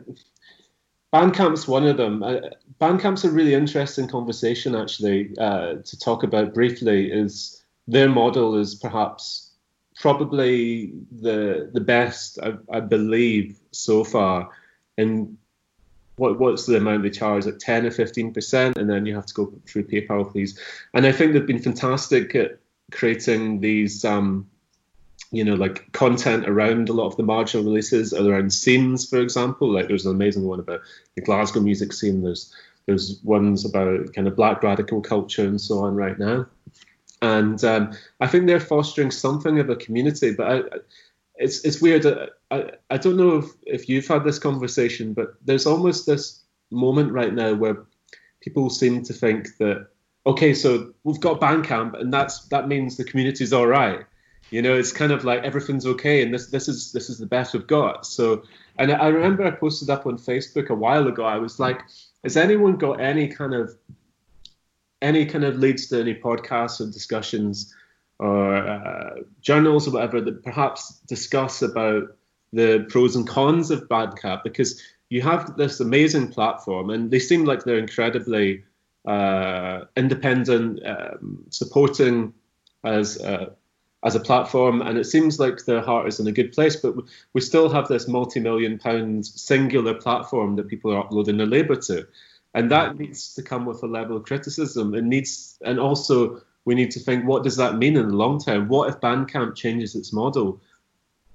[1.13, 2.23] Bandcamp's one of them.
[2.23, 2.39] Uh,
[2.81, 7.11] Bandcamp's a really interesting conversation actually uh, to talk about briefly.
[7.11, 9.51] Is their model is perhaps
[9.95, 14.49] probably the the best I, I believe so far.
[14.97, 15.37] And
[16.15, 17.45] what what's the amount they charge?
[17.45, 20.59] Like ten or fifteen percent, and then you have to go through PayPal fees.
[20.95, 22.59] And I think they've been fantastic at
[22.91, 24.49] creating these um,
[25.31, 29.71] you know, like content around a lot of the marginal releases, around scenes, for example.
[29.71, 30.81] Like there's an amazing one about
[31.15, 32.23] the Glasgow music scene.
[32.23, 32.53] There's
[32.85, 36.45] there's ones about kind of black radical culture and so on right now.
[37.21, 40.33] And um, I think they're fostering something of a community.
[40.33, 40.77] But I,
[41.35, 42.05] it's it's weird.
[42.49, 47.11] I, I don't know if, if you've had this conversation, but there's almost this moment
[47.11, 47.83] right now where
[48.39, 49.87] people seem to think that
[50.25, 54.05] okay, so we've got Bandcamp, and that's that means the community's all right
[54.49, 57.25] you know, it's kind of like everything's okay, and this this is this is the
[57.25, 58.05] best we've got.
[58.05, 58.43] So,
[58.77, 61.23] and I remember I posted up on Facebook a while ago.
[61.23, 61.81] I was like,
[62.23, 63.75] has anyone got any kind of
[65.01, 67.73] any kind of leads to any podcasts or discussions
[68.19, 72.15] or uh, journals or whatever that perhaps discuss about
[72.53, 77.45] the pros and cons of Bandcamp because you have this amazing platform and they seem
[77.45, 78.63] like they're incredibly
[79.05, 82.33] uh, independent, um, supporting
[82.83, 83.51] as uh,
[84.03, 86.75] as a platform, and it seems like their heart is in a good place.
[86.75, 86.95] But
[87.33, 92.07] we still have this multi-million pound singular platform that people are uploading their labour to,
[92.53, 94.93] and that needs to come with a level of criticism.
[94.93, 98.39] It needs, and also we need to think, what does that mean in the long
[98.39, 98.67] term?
[98.67, 100.61] What if Bandcamp changes its model?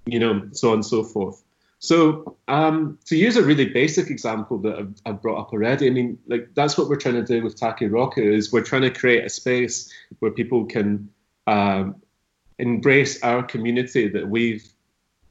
[0.04, 1.42] You know, so on and so forth.
[1.78, 5.90] So um, to use a really basic example that I've, I've, brought up already, I
[5.90, 9.24] mean, like that's what we're trying to do with Takuroku is we're trying to create
[9.24, 11.08] a space where people can
[11.48, 11.96] um,
[12.62, 14.66] embrace our community that we've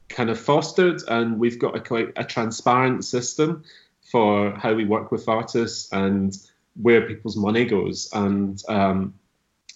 [0.08, 3.64] kind of fostered, and we've got a quite a transparent system
[4.02, 6.36] for how we work with artists and
[6.82, 9.14] where people's money goes, and um,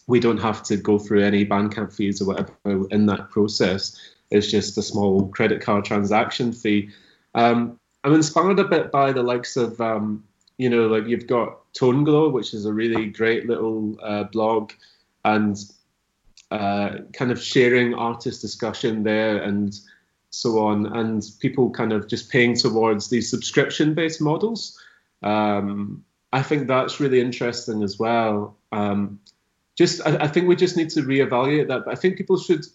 [0.06, 3.98] we don't have to go through any Bandcamp fees or whatever in that process.
[4.30, 6.90] It's just a small credit card transaction fee.
[7.34, 10.22] Um, I'm inspired a bit by the likes of um,
[10.58, 14.72] you know, like you've got Tone Glow, which is a really great little uh, blog,
[15.24, 15.56] and
[16.50, 19.78] uh, kind of sharing artist discussion there and
[20.30, 24.78] so on, and people kind of just paying towards these subscription-based models.
[25.22, 28.56] Um, I think that's really interesting as well.
[28.72, 29.20] Um,
[29.76, 31.84] just, I, I, think we just need to reevaluate that.
[31.84, 32.66] But I think people should,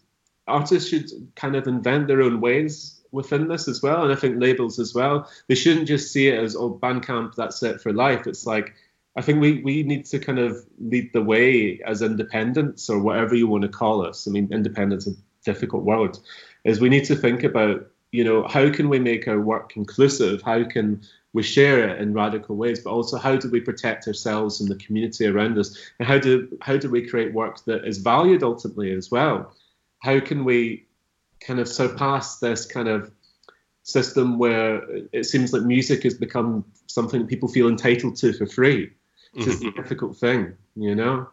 [0.48, 4.42] artists should kind of invent their own ways within this as well, and I think
[4.42, 5.30] labels as well.
[5.48, 8.26] They shouldn't just see it as oh Bandcamp, that's it for life.
[8.26, 8.74] It's like
[9.16, 13.36] I think we we need to kind of lead the way as independents or whatever
[13.36, 14.28] you want to call us.
[14.28, 16.18] I mean, independence is a difficult word.
[16.64, 20.42] Is we need to think about you know how can we make our work inclusive?
[20.42, 21.02] How can
[21.34, 24.76] we share it in radical ways, but also how do we protect ourselves and the
[24.76, 28.94] community around us, and how do how do we create work that is valued ultimately
[28.94, 29.54] as well?
[30.00, 30.86] How can we
[31.42, 33.12] kind of surpass this kind of
[33.84, 38.46] system where it seems like music has become something that people feel entitled to for
[38.46, 38.92] free,
[39.34, 39.52] which mm-hmm.
[39.52, 39.82] is a mm-hmm.
[39.82, 41.30] difficult thing, you know.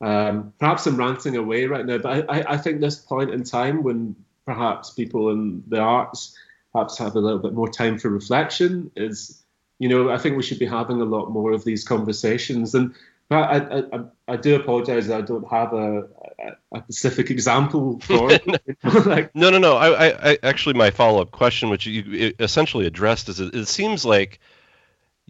[0.00, 3.82] Um, perhaps I'm ranting away right now, but I, I, think this point in time
[3.82, 4.14] when
[4.46, 6.36] perhaps people in the arts
[6.72, 9.42] perhaps have a little bit more time for reflection is,
[9.80, 12.76] you know, I think we should be having a lot more of these conversations.
[12.76, 12.94] And
[13.30, 15.98] I, I, I do apologize that I don't have a,
[16.38, 18.46] a, a specific example for it.
[19.06, 19.76] like, no, no, no.
[19.76, 24.04] I, I actually, my follow up question, which you essentially addressed, is it, it seems
[24.04, 24.38] like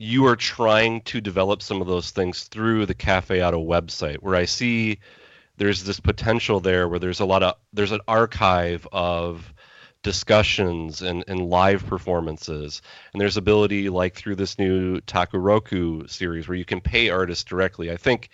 [0.00, 4.36] you are trying to develop some of those things through the Cafe Oto website, where
[4.36, 5.00] I see
[5.56, 9.52] there's this potential there where there's a lot of there's an archive of
[10.04, 12.80] discussions and, and live performances.
[13.12, 17.90] And there's ability like through this new Takuroku series where you can pay artists directly.
[17.90, 18.28] I think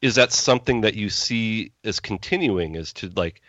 [0.00, 3.42] is that something that you see as continuing is to like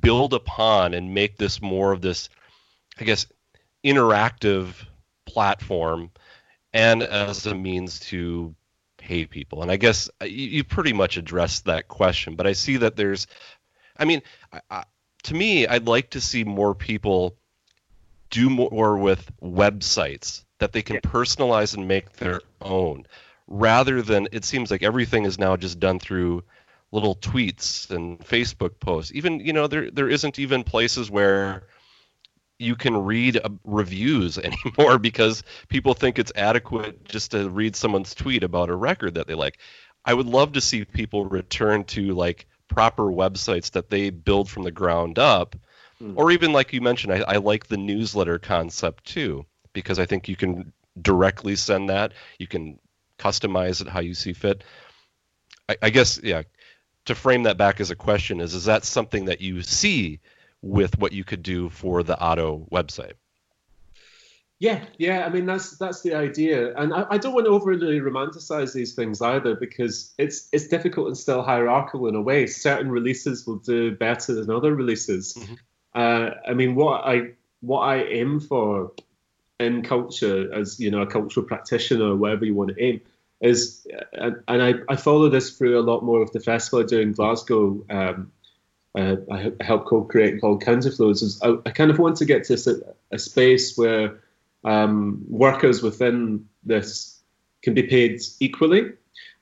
[0.00, 2.28] build upon and make this more of this
[2.98, 3.28] I guess
[3.84, 4.84] interactive
[5.26, 6.10] platform
[6.76, 8.54] and as a means to
[8.98, 9.62] pay people.
[9.62, 12.96] And I guess uh, you, you pretty much addressed that question, but I see that
[12.96, 13.26] there's
[13.98, 14.20] I mean,
[14.70, 14.84] I,
[15.24, 17.36] to me, I'd like to see more people
[18.28, 21.00] do more with websites that they can yeah.
[21.00, 23.06] personalize and make their own
[23.46, 26.42] rather than it seems like everything is now just done through
[26.92, 29.12] little tweets and Facebook posts.
[29.14, 31.62] Even, you know, there there isn't even places where
[32.58, 34.38] you can read uh, reviews
[34.78, 39.26] anymore because people think it's adequate just to read someone's tweet about a record that
[39.26, 39.58] they like.
[40.04, 44.62] I would love to see people return to like proper websites that they build from
[44.62, 45.56] the ground up.
[46.00, 46.14] Mm.
[46.16, 50.28] Or even like you mentioned, I, I like the newsletter concept too, because I think
[50.28, 52.12] you can directly send that.
[52.38, 52.78] You can
[53.18, 54.62] customize it how you see fit.
[55.68, 56.42] I, I guess, yeah,
[57.06, 60.20] to frame that back as a question is is that something that you see
[60.62, 63.12] with what you could do for the Oto website?
[64.58, 65.26] Yeah, yeah.
[65.26, 68.94] I mean, that's that's the idea, and I, I, don't want to overly romanticize these
[68.94, 72.46] things either, because it's it's difficult and still hierarchical in a way.
[72.46, 75.34] Certain releases will do better than other releases.
[75.34, 75.54] Mm-hmm.
[75.94, 78.92] Uh, I mean, what I what I aim for
[79.60, 83.02] in culture, as you know, a cultural practitioner, or whatever you want to aim,
[83.42, 86.86] is, and, and I, I follow this through a lot more of the festival I
[86.86, 87.84] do in Glasgow.
[87.90, 88.32] Um,
[88.96, 91.22] uh, I help co-create called Counterflows.
[91.22, 92.54] Is I, I, kind of want to get to
[93.10, 94.20] a, a space where
[94.64, 97.20] um, workers within this
[97.62, 98.92] can be paid equally.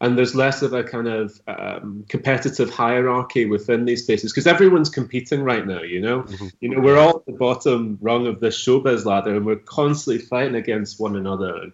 [0.00, 4.90] And there's less of a kind of um, competitive hierarchy within these spaces because everyone's
[4.90, 5.82] competing right now.
[5.82, 6.48] You know, mm-hmm.
[6.60, 10.22] you know, we're all at the bottom rung of this showbiz ladder, and we're constantly
[10.24, 11.72] fighting against one another.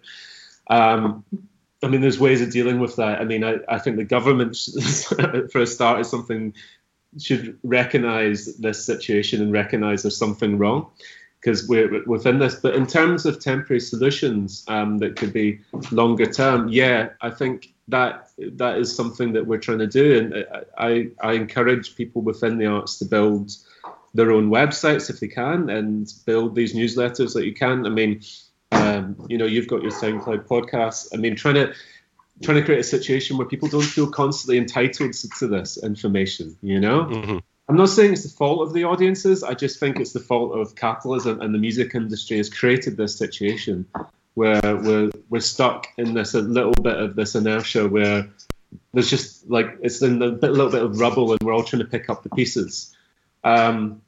[0.67, 1.25] Um,
[1.83, 3.19] I mean, there's ways of dealing with that.
[3.19, 4.55] I mean, I, I think the government,
[5.51, 6.53] for a start, is something
[7.19, 10.89] should recognize this situation and recognize there's something wrong
[11.39, 12.55] because we're within this.
[12.55, 15.59] But in terms of temporary solutions um, that could be
[15.91, 20.45] longer term, yeah, I think that that is something that we're trying to do, and
[20.77, 23.51] I I encourage people within the arts to build
[24.13, 27.85] their own websites if they can, and build these newsletters that you can.
[27.85, 28.21] I mean,
[28.71, 31.09] um, you know, you've got your SoundCloud podcast.
[31.13, 31.73] I mean, trying to
[32.41, 36.57] trying to create a situation where people don't feel constantly entitled to this information.
[36.61, 37.05] You know.
[37.05, 37.37] Mm-hmm
[37.71, 39.43] I'm not saying it's the fault of the audiences.
[39.43, 43.15] I just think it's the fault of capitalism and the music industry has created this
[43.15, 43.85] situation
[44.33, 48.27] where we're we're stuck in this a little bit of this inertia where
[48.93, 51.87] there's just like it's in a little bit of rubble and we're all trying to
[51.87, 52.93] pick up the pieces.
[53.45, 54.01] Um,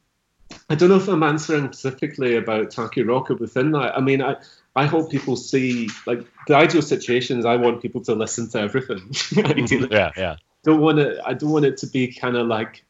[0.68, 3.96] I don't know if I'm answering specifically about Takuroku within that.
[3.96, 4.36] I mean, I,
[4.76, 8.60] I hope people see like the ideal situation is I want people to listen to
[8.60, 9.12] everything.
[9.90, 10.36] yeah, yeah.
[10.64, 11.18] Don't want it.
[11.24, 12.84] I don't want it to be kind of like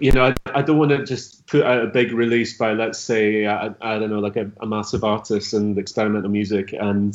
[0.00, 2.98] you know, I, I don't want to just put out a big release by, let's
[2.98, 7.14] say, I, I don't know, like a, a, massive artist and experimental music, and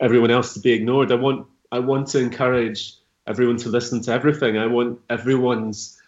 [0.00, 1.12] everyone else to be ignored.
[1.12, 2.94] I want I want to encourage
[3.26, 4.58] everyone to listen to everything.
[4.58, 6.00] I want everyone's.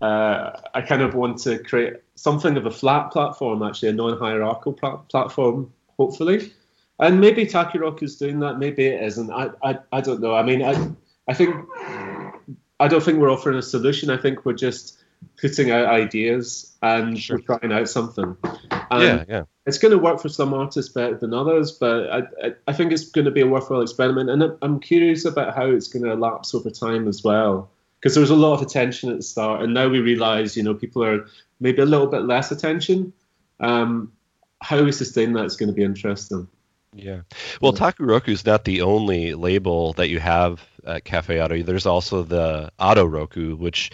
[0.00, 4.72] Uh, I kind of want to create something of a flat platform, actually, a non-hierarchical
[4.72, 6.52] pl- platform, hopefully.
[7.00, 8.58] And maybe Takuroku is doing that.
[8.58, 9.30] Maybe it isn't.
[9.30, 10.34] I, I, I don't know.
[10.34, 10.90] I mean, I,
[11.28, 11.56] I think
[12.78, 14.10] I don't think we're offering a solution.
[14.10, 14.98] I think we're just
[15.40, 17.38] putting out ideas and sure.
[17.38, 18.36] we're trying out something.
[18.90, 19.42] And yeah, yeah.
[19.66, 22.92] It's going to work for some artists better than others, but I, I, I think
[22.92, 24.30] it's going to be a worthwhile experiment.
[24.30, 27.70] And I'm curious about how it's going to lapse over time as well.
[27.98, 30.62] Because there was a lot of attention at the start, and now we realize, you
[30.62, 31.26] know, people are
[31.60, 33.12] maybe a little bit less attention.
[33.60, 34.12] Um,
[34.60, 36.48] how we sustain that is going to be interesting.
[36.94, 37.22] Yeah.
[37.60, 41.62] Well, Takuroku is not the only label that you have at Cafe Oto.
[41.62, 43.90] There's also the Otoroku, which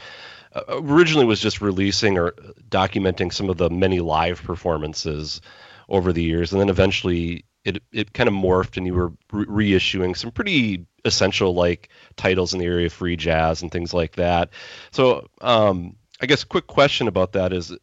[0.53, 2.33] uh, originally was just releasing or
[2.69, 5.41] documenting some of the many live performances
[5.89, 9.77] over the years, and then eventually it it kind of morphed, and you were re-
[9.77, 14.17] reissuing some pretty essential like titles in the area of free jazz and things like
[14.17, 14.51] that.
[14.91, 17.75] So, um, I guess quick question about that is,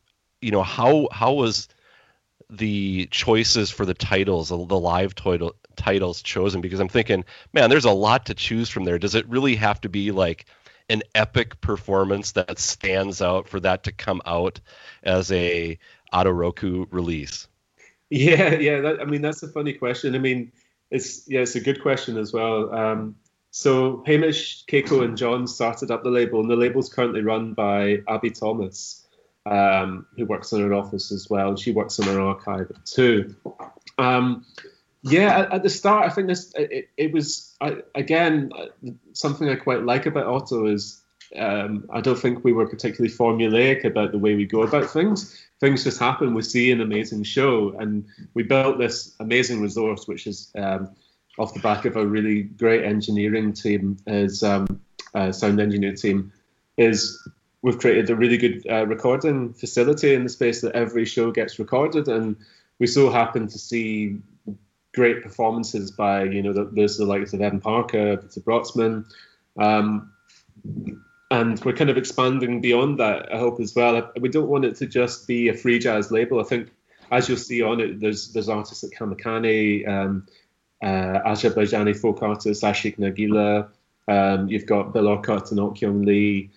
[0.42, 1.68] you know, how how was
[2.50, 6.62] the choices for the titles, the live title, titles chosen?
[6.62, 9.00] Because I'm thinking, man, there's a lot to choose from there.
[9.00, 10.46] Does it really have to be like
[10.90, 14.60] an epic performance that stands out for that to come out
[15.04, 15.78] as a
[16.14, 17.48] Otoroku release?
[18.10, 18.80] Yeah, yeah.
[18.80, 20.16] That, I mean, that's a funny question.
[20.16, 20.54] I mean,
[20.90, 22.74] it's yeah, it's a good question as well.
[22.74, 23.18] Um,
[23.52, 28.00] so Hamish, Keiko, and John started up the label, and the label's currently run by
[28.08, 29.06] Abby Thomas,
[29.45, 31.56] um, who works in our office as well.
[31.56, 33.36] She works in our archive too.
[33.98, 34.45] Um,
[35.04, 38.52] yeah, at, at, the start, I think this it, it was I, again
[39.14, 41.02] something I quite like about Oto is
[41.36, 45.45] um, I don't think we were particularly formulaic about the way we go about things.
[45.60, 46.34] Things just happen.
[46.34, 50.89] We see an amazing show, and we built this amazing resource, which is um,
[51.38, 54.82] off the back of a really great engineering team, is um,
[55.32, 56.32] sound engineer team,
[56.78, 57.28] is
[57.62, 61.60] we've created a really good uh, recording facility in the space that every show gets
[61.60, 62.36] recorded, and
[62.80, 64.18] we so happen to see
[64.94, 69.06] great performances by you know the, there's the likes of Evan Parker, Peter Brötzmann,
[69.58, 70.12] um,
[71.30, 73.34] and we're kind of expanding beyond that.
[73.34, 74.12] I hope as well.
[74.20, 76.40] We don't want it to just be a free jazz label.
[76.40, 76.72] I think
[77.12, 80.32] as you'll see on it, there's there's artists like Kamikani, um, uh,
[80.84, 83.70] Azerbaijani folk artist Ashik Nagila.
[84.08, 86.50] Um, you've got Bill and Ok Lee.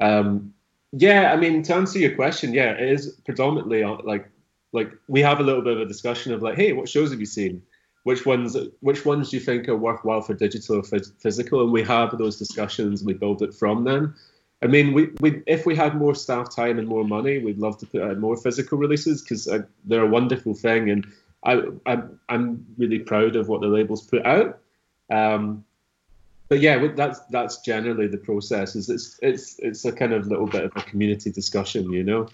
[0.00, 0.52] Um,
[0.92, 4.28] yeah, I mean to answer your question, yeah, it is predominantly uh, like
[4.72, 7.20] like we have a little bit of a discussion of like, hey, what shows have
[7.20, 7.62] you seen?
[8.08, 11.82] which ones which ones do you think are worthwhile for digital or physical and we
[11.82, 14.14] have those discussions we build it from them
[14.62, 17.76] i mean we, we if we had more staff time and more money we'd love
[17.76, 21.06] to put out more physical releases because uh, they're a wonderful thing and
[21.44, 24.60] I, I i'm really proud of what the labels put out
[25.10, 25.64] um,
[26.48, 28.74] but yeah, that's that's generally the process.
[28.74, 32.28] Is it's it's it's a kind of little bit of a community discussion, you know.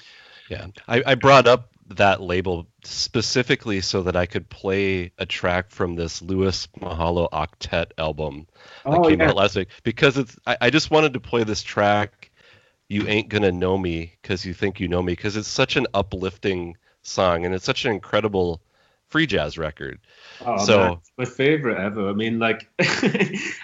[0.48, 5.70] Yeah, I, I brought up that label specifically so that I could play a track
[5.70, 8.46] from this Louis Moholo Octet album
[8.84, 9.30] that oh, came yeah.
[9.30, 12.30] out last week because it's I, I, just wanted to play this track
[12.88, 15.86] you ain't gonna know me because you think you know me because it's such an
[15.92, 18.62] uplifting song and it's such an incredible
[19.08, 20.00] free jazz record
[20.44, 22.68] oh, so man, my favorite ever i mean like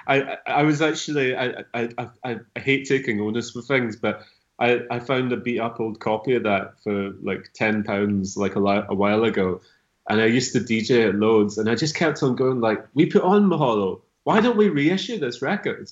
[0.06, 4.22] I, I was actually I, I i i hate taking onus for things but
[4.60, 8.56] I, I found a beat up old copy of that for like ten pounds like
[8.56, 9.62] a, a while ago,
[10.08, 13.06] and I used to DJ it loads, and I just kept on going like, we
[13.06, 15.90] put on Moholo, why don't we reissue this record?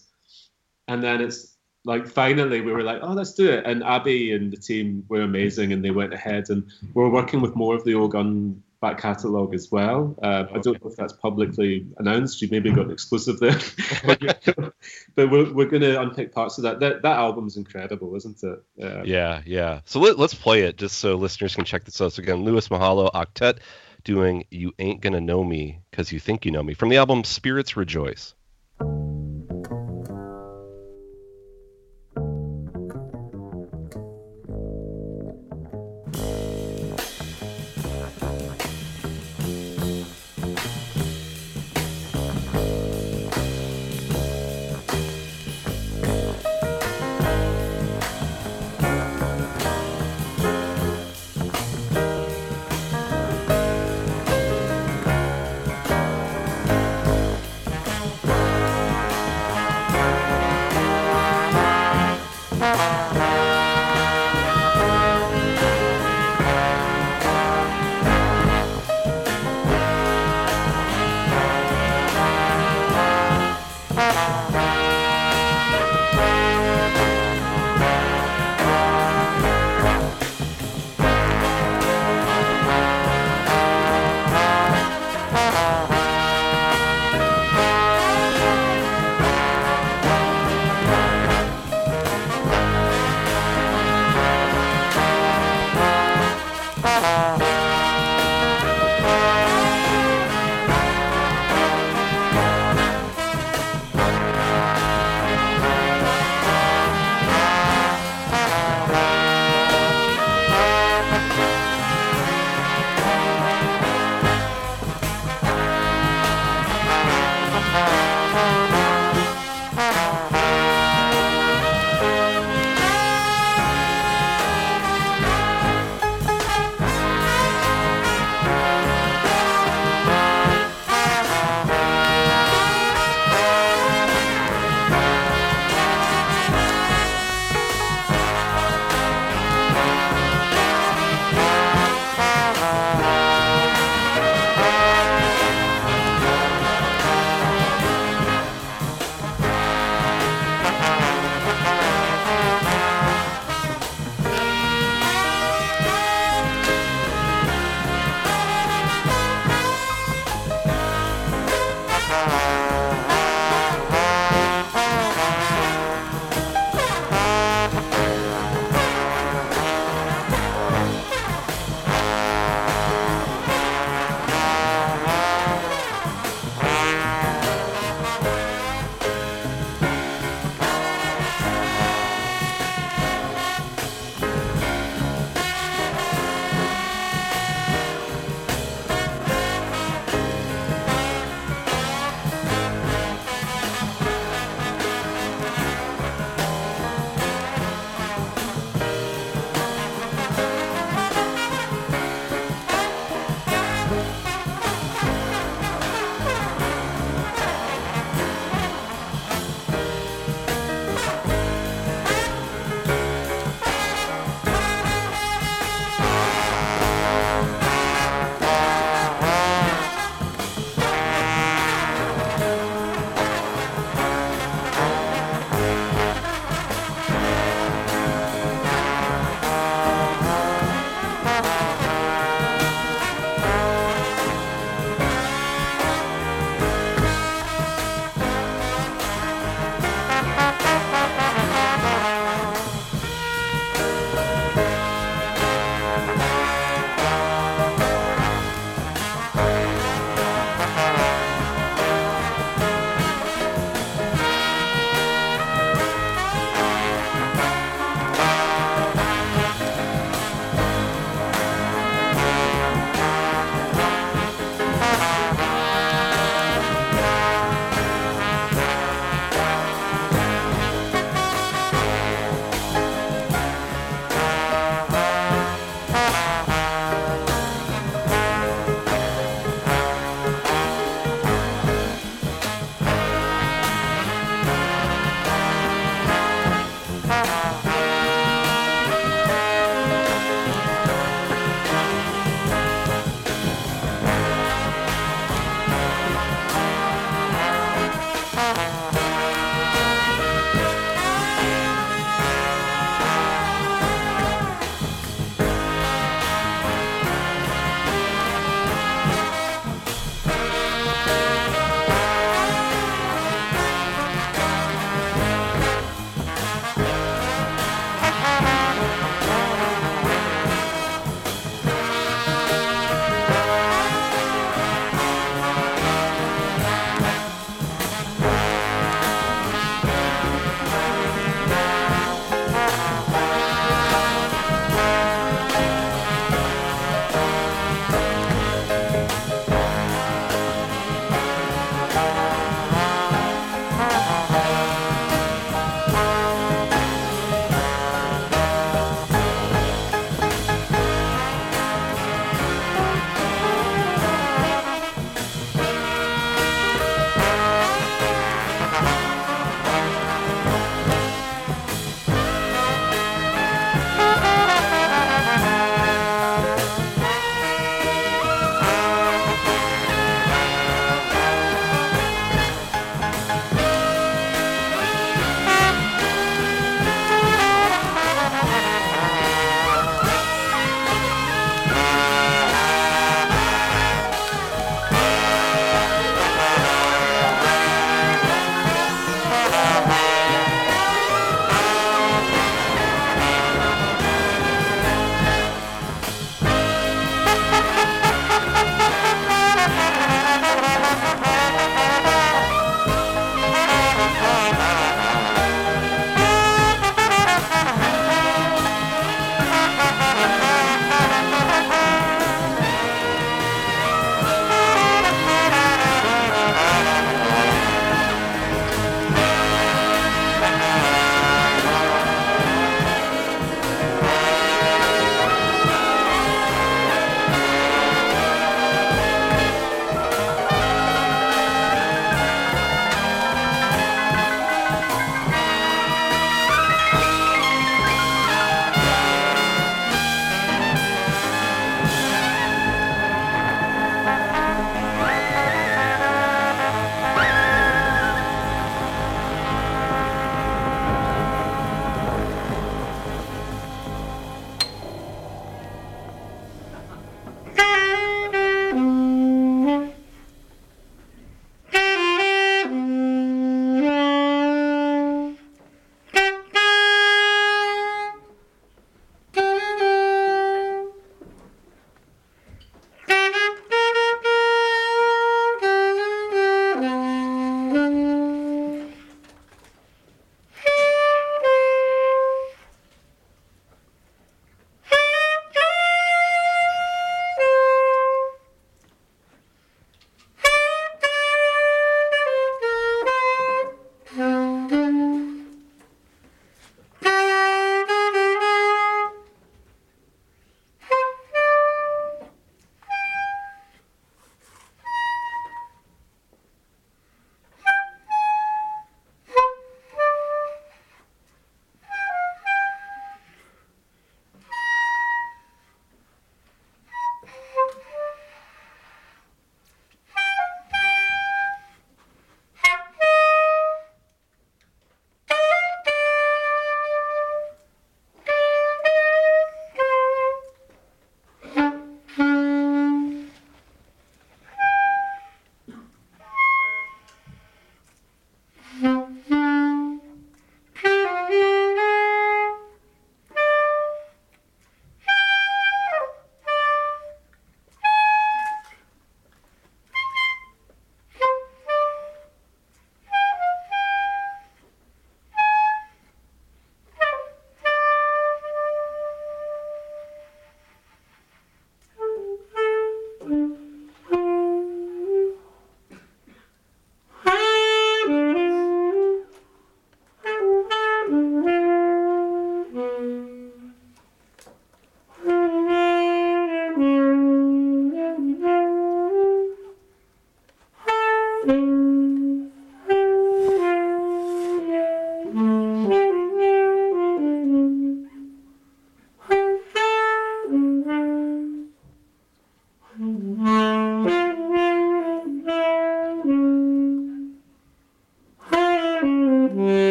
[0.86, 3.64] And then it's like finally we were like, oh, let's do it.
[3.64, 7.40] And Abby and the team were amazing, and they went ahead, and we are working
[7.40, 10.16] with more of the Ogun back catalogue as well.
[10.22, 10.54] Uh, okay.
[10.54, 12.40] I don't know if that's publicly announced.
[12.40, 13.58] You maybe got an exclusive there,
[15.14, 16.80] but we're, we're going to unpick parts of that.
[16.80, 18.62] That that album's incredible, isn't it?
[18.82, 19.80] Uh, yeah, yeah.
[19.84, 22.12] So let, us play it just so listeners can check this out.
[22.12, 23.58] So again, Louis Moholo Octet
[24.04, 27.24] doing "You Ain't Gonna Know Me" because you think you know me from the album
[27.24, 28.34] Spirits Rejoice.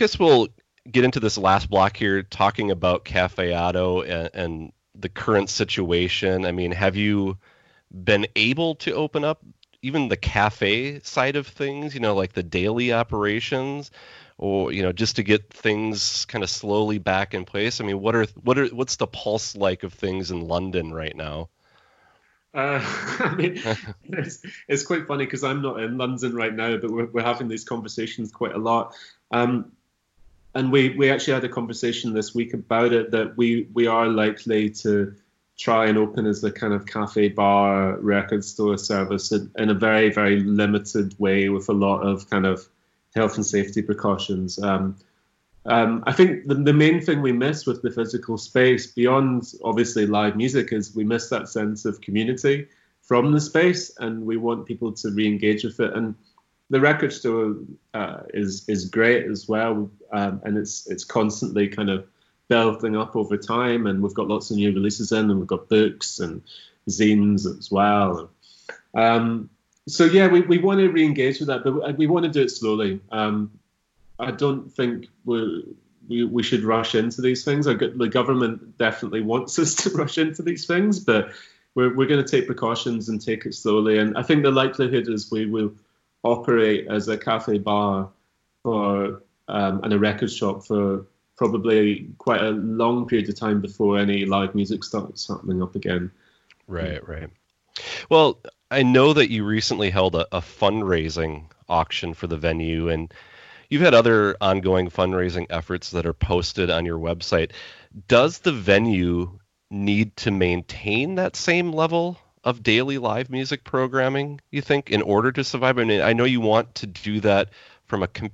[0.00, 0.48] Guess we'll
[0.90, 6.46] get into this last block here, talking about Cafe Oto and, and the current situation.
[6.46, 7.36] I mean, have you
[7.92, 9.44] been able to open up
[9.82, 11.92] even the cafe side of things?
[11.92, 13.90] You know, like the daily operations,
[14.38, 17.82] or you know, just to get things kind of slowly back in place.
[17.82, 21.14] I mean, what are what are what's the pulse like of things in London right
[21.14, 21.50] now?
[22.54, 22.80] Uh,
[23.20, 23.60] I mean,
[24.04, 27.48] it's, it's quite funny because I'm not in London right now, but we're, we're having
[27.48, 28.94] these conversations quite a lot.
[29.30, 29.72] Um,
[30.54, 34.08] and we, we actually had a conversation this week about it that we, we are
[34.08, 35.14] likely to
[35.58, 39.74] try and open as a kind of cafe bar record store service in, in a
[39.74, 42.66] very, very limited way with a lot of kind of
[43.14, 44.58] health and safety precautions.
[44.62, 44.96] Um,
[45.66, 50.06] um, I think the, the main thing we miss with the physical space, beyond obviously
[50.06, 52.66] live music, is we miss that sense of community
[53.02, 55.92] from the space, and we want people to re-engage with it.
[55.94, 56.14] And
[56.70, 57.56] the record store
[57.94, 62.06] uh, is is great as well, um, and it's it's constantly kind of
[62.48, 63.86] building up over time.
[63.86, 66.42] And we've got lots of new releases in, and we've got books and
[66.88, 68.30] zines as well.
[68.94, 69.50] Um,
[69.88, 72.50] so yeah, we, we want to re-engage with that, but we want to do it
[72.50, 73.00] slowly.
[73.10, 73.50] Um,
[74.18, 75.64] I don't think we
[76.08, 77.66] we, we should rush into these things.
[77.66, 81.32] I, The government definitely wants us to rush into these things, but
[81.74, 83.98] we're, we're going to take precautions and take it slowly.
[83.98, 85.72] And I think the likelihood is we will
[86.22, 88.10] operate as a cafe bar
[88.62, 91.06] for um, and a record shop for
[91.36, 96.10] probably quite a long period of time before any live music starts happening up again.
[96.66, 97.30] Right, right.
[98.10, 98.38] Well,
[98.70, 103.12] I know that you recently held a, a fundraising auction for the venue, and
[103.68, 107.52] you've had other ongoing fundraising efforts that are posted on your website.
[108.06, 109.38] Does the venue
[109.70, 115.32] need to maintain that same level of daily live music programming, you think, in order
[115.32, 115.78] to survive?
[115.78, 117.50] I mean, I know you want to do that
[117.84, 118.30] from a com-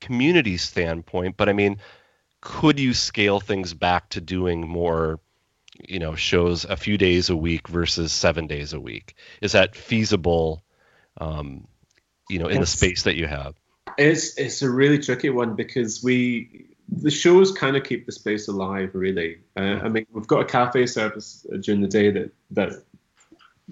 [0.00, 1.78] community standpoint, but I mean,
[2.40, 5.20] could you scale things back to doing more,
[5.88, 9.14] you know, shows a few days a week versus seven days a week?
[9.40, 10.62] Is that feasible,
[11.20, 11.66] um,
[12.28, 13.54] you know, in the space that you have?
[13.98, 18.48] It's it's a really tricky one because we the shows kind of keep the space
[18.48, 18.90] alive.
[18.94, 22.72] Really, uh, I mean, we've got a cafe service during the day that that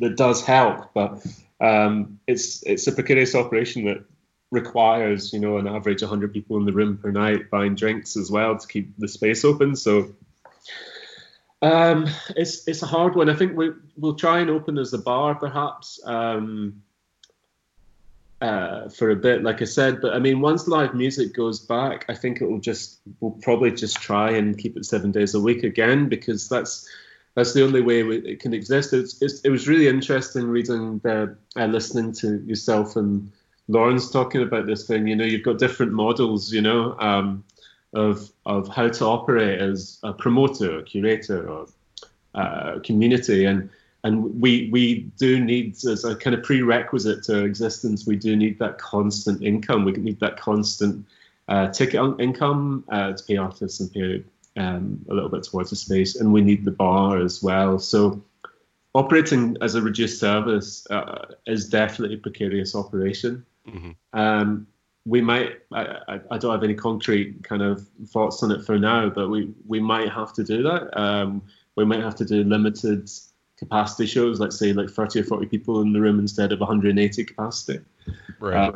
[0.00, 1.24] that does help, but
[1.60, 4.04] um, it's it's a precarious operation that
[4.50, 8.30] requires you know an average 100 people in the room per night buying drinks as
[8.30, 9.76] well to keep the space open.
[9.76, 10.14] So
[11.62, 13.28] um, it's it's a hard one.
[13.30, 16.00] I think we we'll try and open as a bar perhaps.
[16.04, 16.82] Um,
[18.40, 20.00] uh, for a bit, like I said.
[20.00, 23.70] But I mean, once live music goes back, I think it will just we'll probably
[23.70, 26.88] just try and keep it seven days a week again because that's
[27.40, 28.92] that's the only way it can exist.
[28.92, 33.32] It's, it's, it was really interesting reading the uh, listening to yourself and
[33.68, 35.06] Lawrence talking about this thing.
[35.06, 36.52] You know, you've got different models.
[36.52, 36.96] You know.
[36.98, 37.44] Um,
[37.92, 41.66] of of how to operate as a promoter, a curator, or
[42.34, 43.68] uh, community, and
[44.04, 48.58] and we we do need as a kind of prerequisite to existence we do need
[48.58, 51.04] that constant income we need that constant
[51.48, 54.24] uh, ticket income uh, to pay artists and pay
[54.60, 58.22] um, a little bit towards the space and we need the bar as well so
[58.94, 63.90] operating as a reduced service uh, is definitely a precarious operation mm-hmm.
[64.18, 64.66] um,
[65.06, 69.08] we might I, I, don't have any concrete kind of thoughts on it for now
[69.08, 71.42] but we we might have to do that um,
[71.76, 73.08] we might have to do limited
[73.60, 77.24] capacity shows, let's say like 30 or 40 people in the room instead of 180
[77.24, 77.80] capacity.
[78.40, 78.70] Right.
[78.70, 78.72] Uh,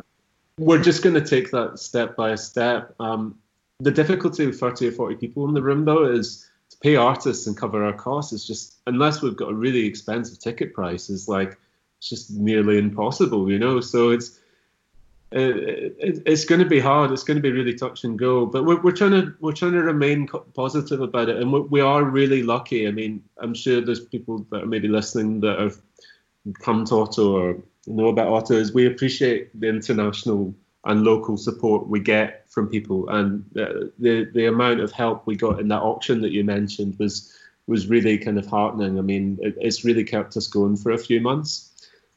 [0.57, 2.93] we're just going to take that step by step.
[2.99, 3.37] Um,
[3.79, 7.47] the difficulty with 30 or 40 people in the room, though, is to pay artists
[7.47, 8.33] and cover our costs.
[8.33, 11.57] Is just unless we've got a really expensive ticket price, is like
[11.97, 13.81] it's just nearly impossible, you know.
[13.81, 14.39] So it's
[15.35, 15.51] uh,
[15.99, 17.11] it, it's going to be hard.
[17.11, 18.45] It's going to be really touch and go.
[18.45, 21.81] But we're, we're trying to we're trying to remain positive about it, and we, we
[21.81, 22.87] are really lucky.
[22.87, 25.81] I mean, I'm sure there's people that are maybe listening that have
[26.61, 27.57] come to Oto or
[27.87, 28.49] know about.
[28.51, 34.29] Is we appreciate the international and local support we get from people, and the, the
[34.33, 37.33] the amount of help we got in that auction that you mentioned was
[37.67, 38.99] was really kind of heartening.
[38.99, 41.71] I mean, it, it's really kept us going for a few months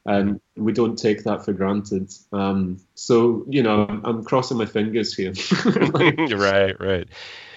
[0.08, 2.10] and we don't take that for granted.
[2.32, 5.32] Um, so you know, I'm crossing my fingers here.
[6.34, 7.08] right, right.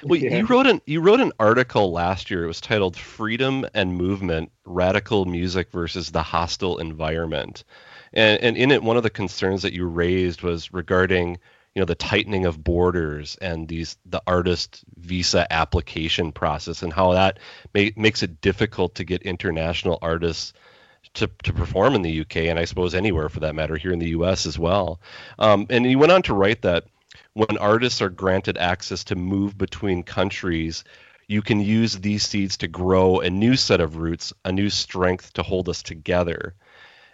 [0.03, 0.37] Well, yeah.
[0.37, 2.43] you wrote an you wrote an article last year.
[2.43, 7.63] It was titled "Freedom and Movement: Radical Music versus the Hostile Environment,"
[8.13, 11.37] and, and in it, one of the concerns that you raised was regarding
[11.75, 17.13] you know the tightening of borders and these the artist visa application process and how
[17.13, 17.39] that
[17.73, 20.53] may, makes it difficult to get international artists
[21.13, 23.99] to, to perform in the UK and I suppose anywhere for that matter here in
[23.99, 24.99] the US as well.
[25.39, 26.85] Um, and he went on to write that
[27.33, 30.83] when artists are granted access to move between countries,
[31.27, 35.33] you can use these seeds to grow a new set of roots, a new strength
[35.33, 36.53] to hold us together.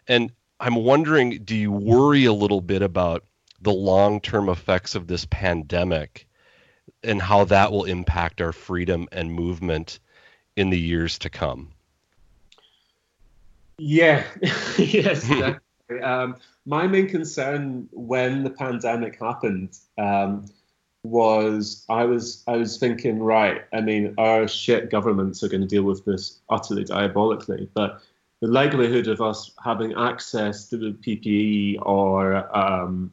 [0.07, 3.23] And I'm wondering, do you worry a little bit about
[3.61, 6.27] the long term effects of this pandemic
[7.03, 9.99] and how that will impact our freedom and movement
[10.55, 11.69] in the years to come?
[13.77, 14.23] Yeah,
[14.77, 15.29] yes.
[16.01, 16.35] um,
[16.65, 20.45] my main concern when the pandemic happened um,
[21.03, 25.67] was I was I was thinking, right, I mean, our shit governments are going to
[25.67, 28.01] deal with this utterly diabolically, but
[28.41, 33.11] the likelihood of us having access to the PPE or um,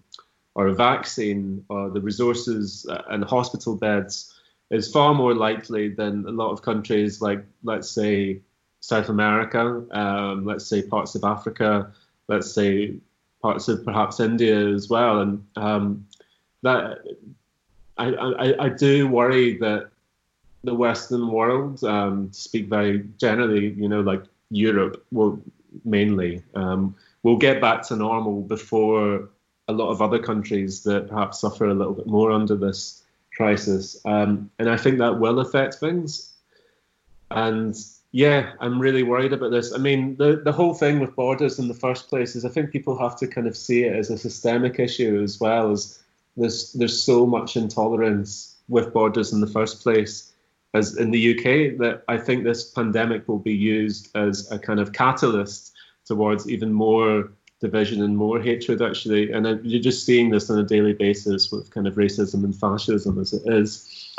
[0.55, 4.35] or a vaccine or the resources uh, and hospital beds
[4.71, 8.41] is far more likely than a lot of countries like let's say
[8.85, 11.91] South America, um, let's say parts of Africa,
[12.29, 12.97] let's say
[13.41, 16.07] parts of perhaps India as well, and um,
[16.63, 16.99] that
[17.97, 19.89] I, I, I do worry that
[20.65, 25.41] the Western world, um, to speak very generally, you know, like Europe will
[25.85, 29.29] mainly um, will get back to normal before
[29.67, 33.03] a lot of other countries that perhaps suffer a little bit more under this
[33.37, 34.01] crisis.
[34.05, 36.33] Um, and I think that will affect things.
[37.31, 37.75] And
[38.13, 39.73] yeah, I'm really worried about this.
[39.73, 42.71] I mean, the, the whole thing with borders in the first place is I think
[42.71, 46.01] people have to kind of see it as a systemic issue as well as
[46.37, 50.33] there's there's so much intolerance with borders in the first place
[50.75, 54.81] as in the UK that I think this pandemic will be used as a kind
[54.81, 55.73] of catalyst
[56.05, 59.33] towards even more division and more hatred actually.
[59.33, 63.19] And you're just seeing this on a daily basis with kind of racism and fascism
[63.19, 64.13] as it is.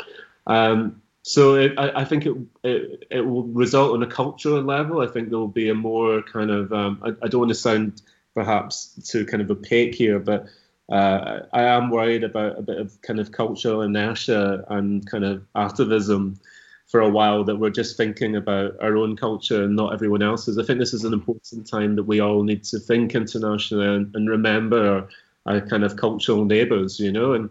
[0.46, 5.00] Um, so it, I, I, think it, it, it will result on a cultural level.
[5.00, 7.56] I think there will be a more kind of um, I, I, don't want to
[7.56, 8.00] sound
[8.34, 10.46] perhaps too kind of opaque here but
[10.90, 15.44] uh, I am worried about a bit of kind of cultural inertia and kind of
[15.54, 16.38] activism
[16.86, 20.58] for a while that we're just thinking about our own culture and not everyone else's.
[20.58, 24.14] I think this is an important time that we all need to think internationally and,
[24.14, 25.08] and remember
[25.46, 27.32] our, our, kind of cultural neighbours, you know.
[27.32, 27.50] And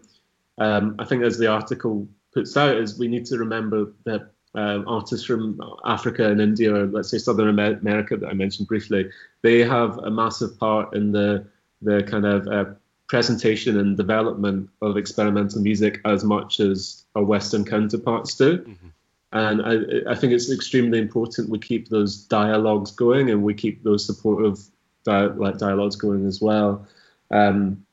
[0.56, 4.88] um, I think as the article puts out, is we need to remember that um,
[4.88, 9.10] artists from Africa and India, or let's say Southern America that I mentioned briefly,
[9.42, 11.46] they have a massive part in the
[11.82, 12.72] the kind of uh,
[13.08, 18.58] presentation and development of experimental music as much as our Western counterparts do.
[18.58, 18.88] Mm-hmm.
[19.32, 23.82] And I, I, think it's extremely important we keep those dialogues going and we keep
[23.82, 24.58] those supportive
[25.04, 26.86] di- like dialogues going as well.
[27.30, 27.84] Um,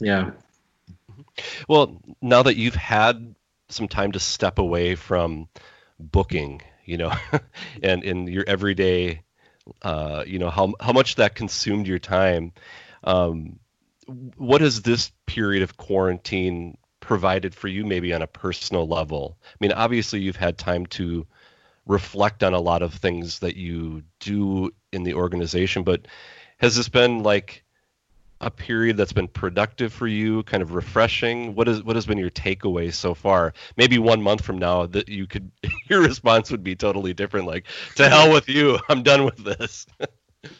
[0.00, 0.32] yeah.
[1.10, 1.22] Mm-hmm.
[1.68, 3.34] Well, now that you've had
[3.68, 5.48] some time to step away from
[5.98, 7.12] booking, you know,
[7.82, 9.22] and in your everyday,
[9.82, 12.52] uh, you know, how how much that consumed your time.
[13.04, 13.58] Um,
[14.06, 19.38] what has this period of quarantine provided for you maybe on a personal level?
[19.44, 21.26] I mean obviously you've had time to
[21.86, 26.06] reflect on a lot of things that you do in the organization but
[26.58, 27.64] has this been like
[28.42, 31.54] a period that's been productive for you kind of refreshing?
[31.54, 33.54] What is what has been your takeaway so far?
[33.76, 35.50] Maybe one month from now that you could
[35.88, 37.66] your response would be totally different like
[37.96, 38.78] to hell with you.
[38.88, 39.86] I'm done with this.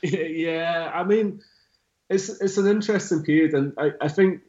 [0.00, 1.40] Yeah i mean
[2.12, 4.42] it's it's an interesting period, and I, I think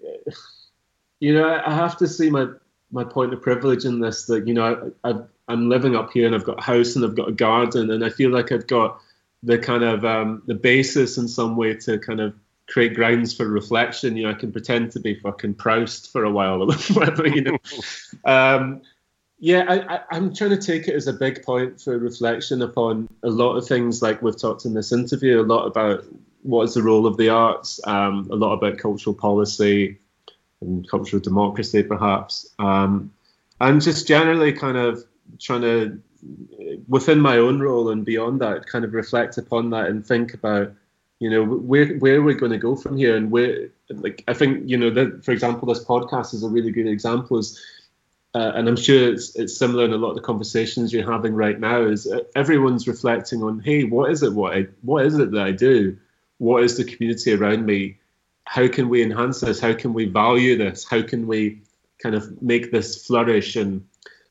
[1.20, 2.48] you know I have to see my
[2.92, 6.26] my point of privilege in this that you know I, I I'm living up here
[6.26, 8.68] and I've got a house and I've got a garden and I feel like I've
[8.68, 9.00] got
[9.42, 12.34] the kind of um, the basis in some way to kind of
[12.68, 14.16] create grounds for reflection.
[14.16, 17.28] You know, I can pretend to be fucking Proust for a while or whatever.
[17.28, 17.58] You know,
[18.26, 18.82] um,
[19.40, 23.30] yeah, I, am trying to take it as a big point for reflection upon a
[23.30, 26.06] lot of things like we've talked in this interview, a lot about
[26.44, 29.98] what is the role of the arts, um, a lot about cultural policy
[30.62, 33.12] and cultural democracy, perhaps, um,
[33.60, 35.04] and just generally kind of
[35.40, 36.00] trying to,
[36.88, 40.72] within my own role and beyond that, kind of reflect upon that and think about,
[41.20, 44.34] you know, where where are we going to go from here, and where, like, I
[44.34, 47.38] think, you know, that for example, this podcast is a really good example.
[47.38, 47.62] Is
[48.36, 51.34] uh, and I'm sure it's, it's similar in a lot of the conversations you're having
[51.34, 51.84] right now.
[51.84, 54.34] Is everyone's reflecting on, hey, what is it?
[54.34, 55.98] What I, what is it that I do?
[56.38, 57.98] What is the community around me?
[58.46, 59.60] How can we enhance this?
[59.60, 60.86] How can we value this?
[60.86, 61.62] How can we
[62.02, 63.86] kind of make this flourish and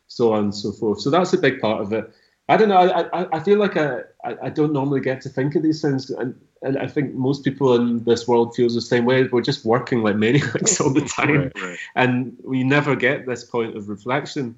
[0.08, 1.00] so on and so forth?
[1.00, 2.12] So that's a big part of it.
[2.48, 2.76] I don't know.
[2.76, 6.38] I, I, feel like I, I don't normally get to think of these things, and,
[6.60, 9.24] and I think most people in this world feels the same way.
[9.24, 11.78] We're just working like maniacs all the time, right, right.
[11.94, 14.56] and we never get this point of reflection.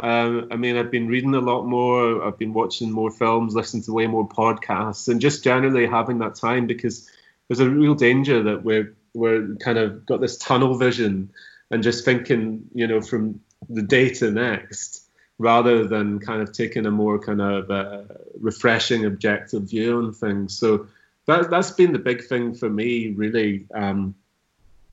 [0.00, 2.24] Um, I mean, I've been reading a lot more.
[2.24, 6.34] I've been watching more films, listening to way more podcasts, and just generally having that
[6.34, 7.08] time because
[7.48, 11.30] there's a real danger that we're we're kind of got this tunnel vision
[11.70, 15.08] and just thinking, you know, from the day to next,
[15.38, 18.02] rather than kind of taking a more kind of uh,
[18.40, 20.58] refreshing, objective view on things.
[20.58, 20.88] So
[21.26, 24.16] that that's been the big thing for me, really, um,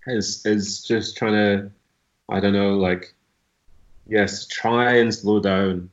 [0.06, 1.72] is is just trying to,
[2.30, 3.16] I don't know, like,
[4.08, 5.90] yes, try and slow down.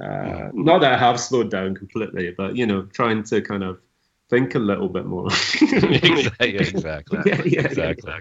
[0.00, 3.80] Uh, not that I have slowed down completely, but you know, trying to kind of
[4.28, 5.26] think a little bit more.
[5.60, 6.56] exactly.
[6.56, 7.18] Exactly.
[7.24, 8.12] Yeah, yeah, exactly.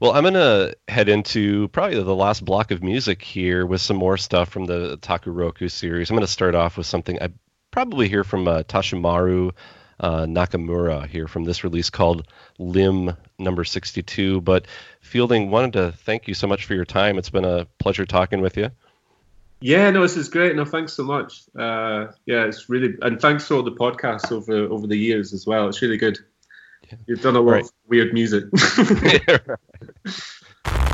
[0.00, 3.96] Well, I'm going to head into probably the last block of music here with some
[3.96, 6.10] more stuff from the Takuroku series.
[6.10, 7.28] I'm going to start off with something I
[7.70, 9.52] probably hear from uh, Toshimaru
[10.00, 12.26] uh, Nakamura here from this release called
[12.58, 14.40] NIMB number 62.
[14.40, 14.66] But
[15.00, 17.18] Fielding, wanted to thank you so much for your time.
[17.18, 18.70] It's been a pleasure talking with you.
[19.60, 20.56] Yeah, no, this is great.
[20.56, 21.42] No, thanks so much.
[21.58, 25.46] Uh, yeah, it's really, and thanks for all the podcasts over over the years as
[25.46, 25.68] well.
[25.68, 26.18] It's really good.
[26.86, 26.98] Yeah.
[27.06, 27.64] You've done a lot right.
[27.64, 28.44] of weird music.
[29.26, 30.90] yeah, right.